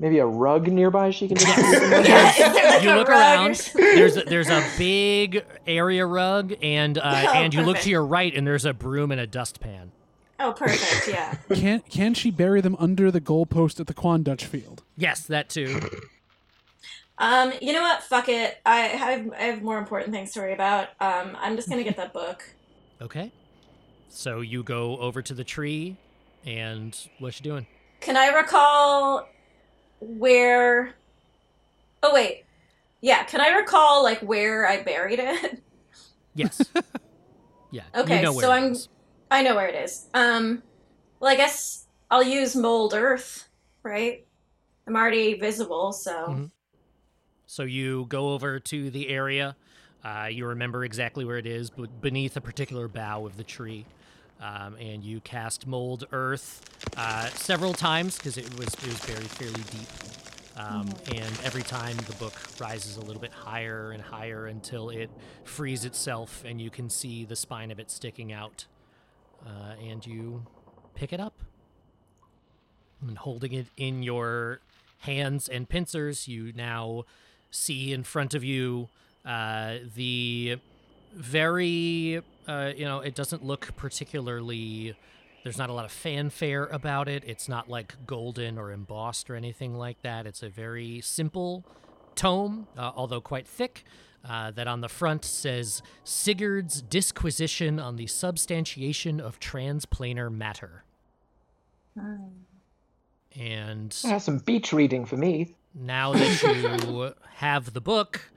Maybe 0.00 0.18
a 0.18 0.26
rug 0.26 0.68
nearby 0.68 1.10
she 1.10 1.26
can 1.28 1.38
just 1.38 1.56
do 1.56 1.62
some 1.62 1.92
of? 1.94 2.06
yeah, 2.06 2.28
is 2.30 2.36
there 2.36 2.70
like 2.70 2.82
you 2.82 2.94
look 2.94 3.08
rug 3.08 3.18
around. 3.18 3.70
There's 3.74 4.16
a, 4.18 4.22
there's 4.24 4.50
a 4.50 4.62
big 4.76 5.44
area 5.66 6.04
rug, 6.04 6.54
and 6.62 6.98
uh, 6.98 7.02
Oh, 7.28 7.32
and 7.32 7.54
you 7.54 7.62
look 7.62 7.78
to 7.78 7.88
your 7.90 8.04
right, 8.04 8.34
and 8.34 8.46
there's 8.46 8.66
a 8.66 8.74
broom 8.74 9.10
and 9.12 9.20
a 9.20 9.26
dustpan. 9.26 9.92
Oh, 10.38 10.52
perfect. 10.52 11.08
Yeah. 11.08 11.34
Can 11.54 11.80
can 11.88 12.12
she 12.14 12.30
bury 12.30 12.60
them 12.60 12.76
under 12.78 13.10
the 13.10 13.20
goalpost 13.20 13.80
at 13.80 13.86
the 13.86 13.94
Quan 13.94 14.22
Dutch 14.22 14.44
field? 14.44 14.82
Yes, 14.96 15.22
that 15.22 15.48
too. 15.48 15.80
Um, 17.18 17.52
you 17.60 17.72
know 17.72 17.82
what? 17.82 18.02
Fuck 18.02 18.28
it. 18.28 18.56
I 18.64 18.76
have 18.80 19.30
I 19.32 19.42
have 19.44 19.62
more 19.62 19.78
important 19.78 20.12
things 20.12 20.32
to 20.32 20.40
worry 20.40 20.52
about. 20.52 20.88
Um, 21.00 21.36
I'm 21.40 21.56
just 21.56 21.68
gonna 21.68 21.82
get 21.84 21.96
that 21.96 22.12
book. 22.12 22.42
Okay. 23.00 23.30
So 24.08 24.40
you 24.40 24.64
go 24.64 24.96
over 24.98 25.22
to 25.22 25.32
the 25.32 25.44
tree, 25.44 25.96
and 26.44 26.98
what 27.20 27.38
you 27.38 27.44
doing? 27.44 27.64
Can 28.00 28.16
I 28.16 28.28
recall 28.28 29.28
where? 30.00 30.94
Oh 32.02 32.12
wait. 32.12 32.44
Yeah. 33.00 33.22
Can 33.22 33.40
I 33.40 33.50
recall 33.50 34.02
like 34.02 34.20
where 34.20 34.66
I 34.66 34.82
buried 34.82 35.20
it? 35.20 35.62
Yes. 36.34 36.70
Yeah. 37.72 37.82
Okay, 37.96 38.16
you 38.16 38.22
know 38.22 38.40
so 38.40 38.50
I'm-. 38.52 38.76
I 39.30 39.42
know 39.42 39.56
where 39.56 39.66
it 39.66 39.74
is. 39.74 40.06
Um, 40.14 40.62
well, 41.20 41.32
I 41.32 41.34
guess 41.36 41.86
I'll 42.10 42.22
use 42.22 42.54
mold 42.54 42.94
earth, 42.94 43.48
right? 43.82 44.24
I'm 44.86 44.94
already 44.94 45.34
visible, 45.34 45.92
so 45.92 46.12
Mhm. 46.12 46.50
So 47.50 47.62
you 47.62 48.04
go 48.10 48.34
over 48.34 48.60
to 48.60 48.90
the 48.90 49.08
area. 49.08 49.56
Uh, 50.04 50.28
you 50.30 50.44
remember 50.44 50.84
exactly 50.84 51.24
where 51.24 51.38
it 51.38 51.46
is, 51.46 51.70
but 51.70 52.02
beneath 52.02 52.36
a 52.36 52.42
particular 52.42 52.88
bough 52.88 53.24
of 53.24 53.38
the 53.38 53.42
tree. 53.42 53.86
Um, 54.38 54.76
and 54.78 55.02
you 55.02 55.20
cast 55.20 55.66
mold 55.66 56.06
earth 56.12 56.60
uh, 56.96 57.28
several 57.30 57.72
times 57.72 58.18
because 58.18 58.36
it 58.36 58.56
was 58.58 58.68
it 58.68 58.86
was 58.86 59.00
buried 59.00 59.30
fairly 59.30 59.62
deep. 59.70 59.88
Um, 60.58 60.88
And 61.14 61.40
every 61.42 61.62
time 61.62 61.96
the 61.96 62.14
book 62.16 62.34
rises 62.60 62.98
a 62.98 63.00
little 63.00 63.20
bit 63.20 63.32
higher 63.32 63.92
and 63.92 64.02
higher 64.02 64.46
until 64.46 64.90
it 64.90 65.10
frees 65.44 65.86
itself, 65.86 66.44
and 66.44 66.60
you 66.60 66.68
can 66.68 66.90
see 66.90 67.24
the 67.24 67.34
spine 67.36 67.70
of 67.70 67.80
it 67.80 67.90
sticking 67.90 68.30
out. 68.30 68.66
Uh, 69.44 69.74
and 69.82 70.06
you 70.06 70.44
pick 70.94 71.14
it 71.14 71.20
up. 71.20 71.40
And 73.00 73.16
holding 73.16 73.52
it 73.52 73.68
in 73.76 74.02
your 74.02 74.60
hands 74.98 75.48
and 75.48 75.66
pincers, 75.68 76.28
you 76.28 76.52
now 76.54 77.04
see 77.50 77.92
in 77.92 78.02
front 78.02 78.34
of 78.34 78.44
you 78.44 78.88
uh, 79.24 79.78
the 79.94 80.58
very, 81.14 82.22
uh, 82.46 82.72
you 82.76 82.84
know, 82.84 83.00
it 83.00 83.14
doesn't 83.14 83.44
look 83.44 83.74
particularly. 83.76 84.96
There's 85.44 85.58
not 85.58 85.70
a 85.70 85.72
lot 85.72 85.84
of 85.84 85.92
fanfare 85.92 86.66
about 86.66 87.08
it. 87.08 87.22
It's 87.26 87.48
not 87.48 87.68
like 87.68 87.94
golden 88.06 88.58
or 88.58 88.72
embossed 88.72 89.30
or 89.30 89.36
anything 89.36 89.76
like 89.76 90.00
that. 90.02 90.26
It's 90.26 90.42
a 90.42 90.48
very 90.48 91.00
simple 91.00 91.64
tome, 92.14 92.66
uh, 92.76 92.92
although 92.94 93.20
quite 93.20 93.46
thick, 93.46 93.84
uh, 94.28 94.50
that 94.50 94.66
on 94.66 94.80
the 94.80 94.88
front 94.88 95.24
says 95.24 95.82
Sigurd's 96.04 96.82
Disquisition 96.82 97.78
on 97.78 97.96
the 97.96 98.06
Substantiation 98.06 99.20
of 99.20 99.38
Transplanar 99.40 100.32
Matter. 100.34 100.84
And 103.36 103.96
That's 104.02 104.24
some 104.24 104.38
beach 104.38 104.72
reading 104.72 105.04
for 105.04 105.16
me. 105.16 105.54
Now 105.78 106.12
that 106.12 106.42
you 106.42 107.14
have 107.36 107.72
the 107.72 107.80
book, 107.80 108.30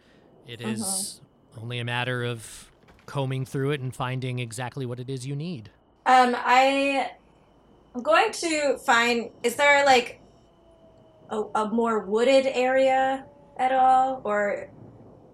it 0.47 0.61
is 0.61 1.21
only 1.61 1.79
a 1.79 1.85
matter 1.85 2.23
of 2.23 2.71
combing 3.05 3.45
through 3.45 3.71
it 3.71 3.81
and 3.81 3.93
finding 3.95 4.39
exactly 4.39 4.85
what 4.85 4.99
it 4.99 5.09
is 5.09 5.25
you 5.27 5.35
need. 5.35 5.69
um, 6.05 6.35
I 6.37 7.11
I'm 7.93 8.01
going 8.03 8.31
to 8.31 8.77
find. 8.77 9.29
Is 9.43 9.55
there 9.55 9.85
like 9.85 10.21
a, 11.29 11.43
a 11.55 11.69
more 11.69 11.99
wooded 11.99 12.45
area 12.47 13.25
at 13.57 13.71
all, 13.73 14.21
or 14.23 14.69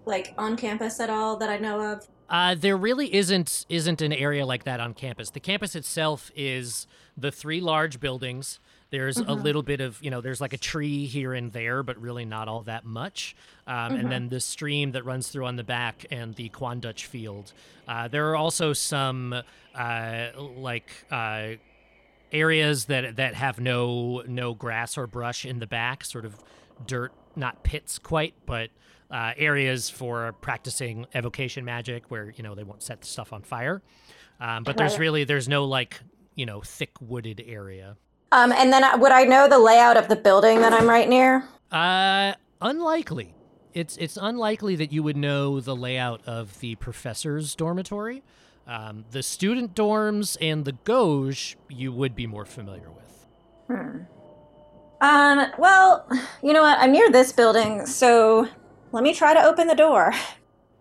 like 0.06 0.34
on 0.36 0.56
campus 0.56 0.98
at 1.00 1.10
all 1.10 1.36
that 1.36 1.48
I 1.50 1.58
know 1.58 1.80
of? 1.80 2.08
Uh, 2.28 2.54
there 2.54 2.76
really 2.76 3.14
isn't 3.14 3.64
isn't 3.68 4.02
an 4.02 4.12
area 4.12 4.44
like 4.44 4.64
that 4.64 4.80
on 4.80 4.92
campus. 4.92 5.30
The 5.30 5.40
campus 5.40 5.74
itself 5.76 6.30
is 6.34 6.86
the 7.16 7.30
three 7.30 7.60
large 7.60 8.00
buildings. 8.00 8.58
There's 8.90 9.18
a 9.18 9.34
little 9.34 9.62
bit 9.62 9.80
of 9.80 10.02
you 10.02 10.10
know 10.10 10.20
there's 10.22 10.40
like 10.40 10.54
a 10.54 10.58
tree 10.58 11.04
here 11.06 11.34
and 11.34 11.52
there, 11.52 11.82
but 11.82 12.00
really 12.00 12.24
not 12.24 12.48
all 12.48 12.62
that 12.62 12.84
much. 12.84 13.36
Um, 13.66 13.94
And 13.96 14.10
then 14.10 14.28
the 14.30 14.40
stream 14.40 14.92
that 14.92 15.04
runs 15.04 15.28
through 15.28 15.44
on 15.44 15.56
the 15.56 15.64
back 15.64 16.06
and 16.10 16.34
the 16.34 16.48
Quandutch 16.48 17.04
field. 17.04 17.52
Uh, 17.86 18.08
there 18.08 18.30
are 18.30 18.36
also 18.36 18.72
some 18.72 19.42
uh, 19.74 20.26
like 20.36 20.90
uh, 21.10 21.52
areas 22.32 22.86
that 22.86 23.16
that 23.16 23.34
have 23.34 23.60
no 23.60 24.22
no 24.26 24.54
grass 24.54 24.96
or 24.96 25.06
brush 25.06 25.44
in 25.44 25.58
the 25.58 25.66
back, 25.66 26.04
sort 26.04 26.24
of 26.24 26.36
dirt, 26.86 27.12
not 27.36 27.62
pits 27.62 27.98
quite, 27.98 28.34
but 28.46 28.70
uh, 29.10 29.32
areas 29.36 29.90
for 29.90 30.32
practicing 30.40 31.06
evocation 31.14 31.64
magic 31.64 32.10
where 32.10 32.30
you 32.36 32.42
know 32.42 32.54
they 32.54 32.64
won't 32.64 32.82
set 32.82 33.00
the 33.00 33.06
stuff 33.06 33.32
on 33.32 33.42
fire. 33.42 33.82
Um, 34.40 34.62
but 34.64 34.76
there's 34.76 34.98
really 34.98 35.24
there's 35.24 35.48
no 35.48 35.64
like 35.64 36.00
you 36.34 36.46
know 36.46 36.60
thick 36.62 36.92
wooded 37.00 37.42
area. 37.46 37.96
Um, 38.30 38.52
and 38.52 38.72
then 38.72 39.00
would 39.00 39.12
I 39.12 39.24
know 39.24 39.48
the 39.48 39.58
layout 39.58 39.96
of 39.96 40.08
the 40.08 40.16
building 40.16 40.60
that 40.60 40.72
I'm 40.72 40.88
right 40.88 41.08
near? 41.08 41.44
Uh, 41.72 42.34
unlikely. 42.60 43.34
It's 43.74 43.96
it's 43.96 44.18
unlikely 44.20 44.76
that 44.76 44.92
you 44.92 45.02
would 45.02 45.16
know 45.16 45.60
the 45.60 45.76
layout 45.76 46.20
of 46.26 46.58
the 46.60 46.74
professor's 46.76 47.54
dormitory. 47.54 48.22
Um, 48.66 49.04
the 49.12 49.22
student 49.22 49.74
dorms 49.74 50.36
and 50.40 50.64
the 50.64 50.72
Gauge 50.72 51.56
you 51.68 51.92
would 51.92 52.14
be 52.14 52.26
more 52.26 52.44
familiar 52.44 52.90
with. 52.90 53.26
Hmm. 53.66 53.98
Um, 55.00 55.52
well, 55.58 56.06
you 56.42 56.52
know 56.52 56.62
what? 56.62 56.78
I'm 56.78 56.92
near 56.92 57.10
this 57.10 57.32
building, 57.32 57.86
so 57.86 58.48
let 58.92 59.02
me 59.02 59.14
try 59.14 59.32
to 59.32 59.42
open 59.42 59.68
the 59.68 59.74
door. 59.74 60.12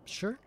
Sure. 0.05 0.39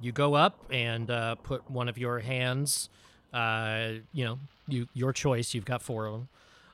You 0.00 0.12
go 0.12 0.34
up 0.34 0.58
and 0.70 1.10
uh, 1.10 1.34
put 1.36 1.68
one 1.70 1.88
of 1.88 1.98
your 1.98 2.20
hands, 2.20 2.88
uh, 3.34 3.92
you 4.12 4.24
know, 4.24 4.38
you 4.72 4.88
your 4.94 5.12
choice. 5.12 5.54
You've 5.54 5.64
got 5.64 5.82
four 5.82 6.06
of 6.06 6.12
them 6.12 6.28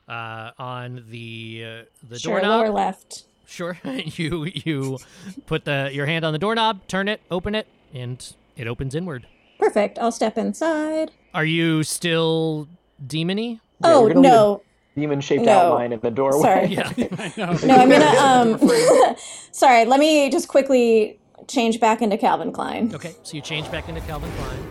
uh, 0.07 0.51
on 0.57 1.05
the 1.09 1.63
uh, 1.65 1.83
the 2.07 2.19
sure, 2.19 2.33
doorknob. 2.39 2.61
lower 2.61 2.69
left. 2.69 3.25
Sure. 3.45 3.77
you 3.83 4.45
you 4.45 4.97
put 5.45 5.65
the 5.65 5.89
your 5.93 6.05
hand 6.05 6.25
on 6.25 6.33
the 6.33 6.39
doorknob, 6.39 6.85
turn 6.87 7.07
it, 7.07 7.21
open 7.31 7.55
it, 7.55 7.67
and 7.93 8.33
it 8.55 8.67
opens 8.67 8.95
inward. 8.95 9.27
Perfect. 9.59 9.97
I'll 9.99 10.11
step 10.11 10.37
inside. 10.37 11.11
Are 11.33 11.45
you 11.45 11.83
still 11.83 12.67
demony? 13.05 13.59
Yeah, 13.81 13.93
oh 13.93 14.01
we're 14.03 14.13
gonna 14.13 14.21
leave 14.21 14.31
no, 14.31 14.61
Demon 14.95 15.21
shaped 15.21 15.45
No. 15.45 15.51
outline 15.51 15.93
in 15.93 15.99
the 15.99 16.09
doorway. 16.11 16.41
Sorry. 16.41 16.67
Yeah. 17.37 17.51
No, 17.67 17.75
I'm 17.75 17.89
gonna 17.89 18.05
um. 18.05 19.15
sorry, 19.51 19.85
let 19.85 19.99
me 19.99 20.29
just 20.29 20.47
quickly 20.47 21.19
change 21.47 21.79
back 21.79 22.01
into 22.01 22.17
Calvin 22.17 22.51
Klein. 22.51 22.93
Okay, 22.93 23.15
so 23.23 23.35
you 23.35 23.41
change 23.41 23.69
back 23.71 23.87
into 23.87 24.01
Calvin 24.01 24.31
Klein. 24.37 24.66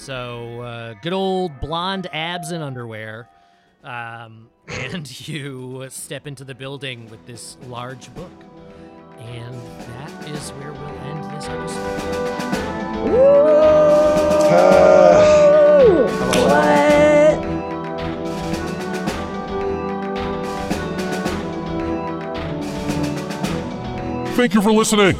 So 0.00 0.62
uh, 0.62 0.94
good 1.02 1.12
old 1.12 1.60
blonde 1.60 2.08
abs 2.10 2.52
and 2.52 2.62
underwear, 2.64 3.28
um, 3.84 4.48
and 4.68 5.28
you 5.28 5.86
step 5.90 6.26
into 6.26 6.42
the 6.42 6.54
building 6.54 7.10
with 7.10 7.26
this 7.26 7.58
large 7.66 8.12
book, 8.14 8.32
and 9.18 9.54
that 9.54 10.30
is 10.30 10.50
where 10.52 10.72
we'll 10.72 10.88
end 10.88 11.24
this 11.36 11.46
episode. 11.48 11.76
What? 13.12 13.90
Thank 24.34 24.54
you 24.54 24.62
for 24.62 24.72
listening. 24.72 25.18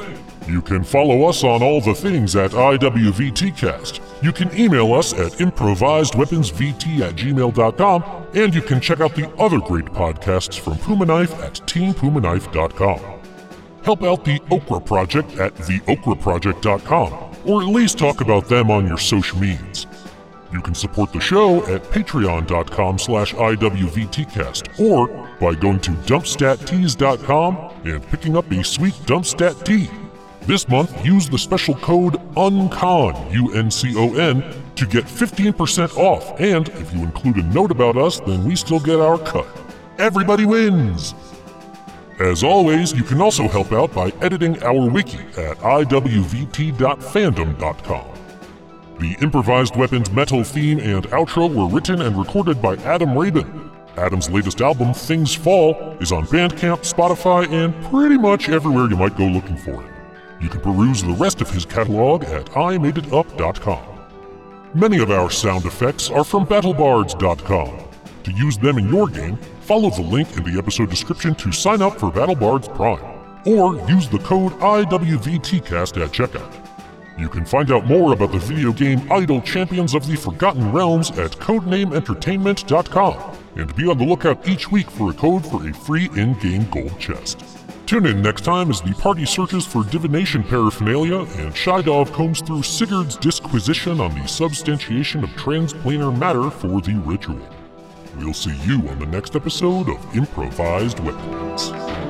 You 0.49 0.62
can 0.62 0.85
follow 0.85 1.24
us 1.24 1.45
on 1.45 1.62
all 1.62 1.83
the 1.83 1.95
things 1.95 2.35
at 2.35 2.53
IWVTcast. 2.53 4.10
You 4.23 4.33
can 4.33 4.55
email 4.59 4.93
us 4.93 5.14
at 5.14 5.33
improvisedweaponsvt 5.33 7.01
at 7.01 7.14
gmail.com, 7.16 8.27
and 8.35 8.55
you 8.55 8.61
can 8.61 8.81
check 8.81 9.01
out 9.01 9.14
the 9.14 9.31
other 9.37 9.59
great 9.59 9.87
podcasts 9.87 10.59
from 10.59 10.77
Puma 10.79 11.07
Knife 11.07 11.33
at 11.41 11.55
teampumaknife.com. 11.55 13.01
Help 13.83 14.03
out 14.03 14.25
the 14.27 14.39
Okra 14.51 14.81
Project 14.81 15.39
at 15.39 15.55
theokraproject.com, 15.55 17.37
or 17.47 17.62
at 17.62 17.68
least 17.68 17.97
talk 17.99 18.21
about 18.21 18.47
them 18.47 18.71
on 18.71 18.87
your 18.87 18.99
social 18.99 19.39
medias. 19.39 19.87
You 20.53 20.61
can 20.61 20.75
support 20.75 21.12
the 21.12 21.21
show 21.21 21.64
at 21.73 21.83
patreon.com 21.85 22.99
slash 22.99 23.35
IWVTcast 23.35 24.81
or 24.81 25.09
by 25.39 25.55
going 25.55 25.81
to 25.81 25.93
dumpstattees.com 25.93 27.57
and 27.85 28.07
picking 28.09 28.37
up 28.37 28.51
a 28.51 28.64
sweet 28.64 28.95
Dumpstat 29.07 29.64
tee. 29.64 29.89
This 30.43 30.68
month, 30.68 31.05
use 31.05 31.28
the 31.28 31.38
special 31.38 31.74
code 31.74 32.14
UNCON, 32.36 33.32
U-N-C-O-N, 33.32 34.45
to 34.74 34.86
get 34.86 35.05
15% 35.05 35.97
off, 35.97 36.41
and 36.41 36.68
if 36.70 36.95
you 36.95 37.03
include 37.03 37.36
a 37.36 37.43
note 37.43 37.70
about 37.70 37.97
us, 37.97 38.20
then 38.20 38.45
we 38.45 38.57
still 38.57 38.80
get 38.80 39.01
our 39.01 39.18
cut. 39.18 39.47
Everybody 39.99 40.47
wins! 40.47 41.14
As 42.18 42.43
always, 42.43 42.95
you 42.95 43.03
can 43.03 43.20
also 43.20 43.49
help 43.49 43.72
out 43.72 43.93
by 43.95 44.11
editing 44.20 44.62
our 44.62 44.91
wiki 44.91 45.18
at 45.38 45.57
iwvt.fandom.com. 45.59 48.07
The 48.99 49.16
improvised 49.22 49.76
weapons 49.76 50.11
metal 50.11 50.45
theme 50.45 50.78
and 50.80 51.07
outro 51.09 51.55
were 51.55 51.74
written 51.74 52.03
and 52.03 52.18
recorded 52.18 52.61
by 52.61 52.76
Adam 52.76 53.16
Rabin. 53.16 53.70
Adam's 53.97 54.30
latest 54.30 54.61
album, 54.61 54.93
Things 54.93 55.34
Fall, 55.34 55.97
is 56.01 56.12
on 56.12 56.26
Bandcamp, 56.26 56.80
Spotify, 56.80 57.51
and 57.51 57.74
pretty 57.86 58.18
much 58.18 58.51
everywhere 58.51 58.88
you 58.88 58.97
might 58.97 59.16
go 59.16 59.24
looking 59.24 59.57
for 59.57 59.82
it. 59.82 59.91
You 60.41 60.49
can 60.49 60.61
peruse 60.61 61.03
the 61.03 61.12
rest 61.12 61.41
of 61.41 61.51
his 61.51 61.64
catalog 61.64 62.24
at 62.24 62.47
imadeitup.com. 62.47 63.86
Many 64.74 65.03
of 65.03 65.11
our 65.11 65.30
sound 65.30 65.66
effects 65.66 66.11
are 66.11 66.24
from 66.24 66.47
battlebards.com. 66.47 67.88
To 68.22 68.32
use 68.32 68.59
them 68.59 68.78
in 68.78 68.88
your 68.88 69.09
game, 69.09 69.36
follow 69.62 69.91
the 69.91 70.03
link 70.03 70.36
in 70.36 70.45
the 70.45 70.59
episode 70.59 70.91
description 70.91 71.34
to 71.36 71.53
sign 71.53 71.82
up 71.82 71.99
for 71.99 72.11
BattleBards 72.11 72.74
Prime, 72.74 73.05
or 73.47 73.76
use 73.88 74.09
the 74.09 74.18
code 74.20 74.53
IWVTcast 74.53 76.03
at 76.03 76.12
checkout. 76.12 76.66
You 77.18 77.28
can 77.28 77.45
find 77.45 77.70
out 77.70 77.86
more 77.86 78.12
about 78.12 78.32
the 78.32 78.38
video 78.38 78.72
game 78.72 79.11
Idle 79.12 79.43
Champions 79.43 79.95
of 79.95 80.07
the 80.07 80.16
Forgotten 80.16 80.72
Realms 80.72 81.11
at 81.12 81.32
codenameentertainment.com, 81.32 83.36
and 83.57 83.76
be 83.76 83.88
on 83.88 83.99
the 83.99 84.05
lookout 84.05 84.49
each 84.49 84.70
week 84.70 84.91
for 84.91 85.11
a 85.11 85.14
code 85.14 85.45
for 85.45 85.68
a 85.68 85.72
free 85.72 86.09
in 86.16 86.38
game 86.38 86.68
gold 86.70 86.99
chest. 86.99 87.60
Tune 87.91 88.07
in 88.07 88.22
next 88.22 88.43
time 88.43 88.70
as 88.70 88.80
the 88.80 88.95
party 88.95 89.26
searches 89.26 89.66
for 89.66 89.82
divination 89.82 90.45
paraphernalia 90.45 91.22
and 91.22 91.53
Shydov 91.53 92.12
combs 92.12 92.41
through 92.41 92.62
Sigurd's 92.62 93.16
disquisition 93.16 94.01
on 94.01 94.14
the 94.14 94.28
substantiation 94.28 95.24
of 95.24 95.30
transplanar 95.30 96.16
matter 96.16 96.51
for 96.51 96.80
the 96.80 96.95
ritual. 97.05 97.41
We'll 98.16 98.32
see 98.32 98.57
you 98.59 98.88
on 98.91 99.01
the 99.01 99.07
next 99.07 99.34
episode 99.34 99.88
of 99.88 100.16
Improvised 100.16 101.01
Weapons. 101.01 102.10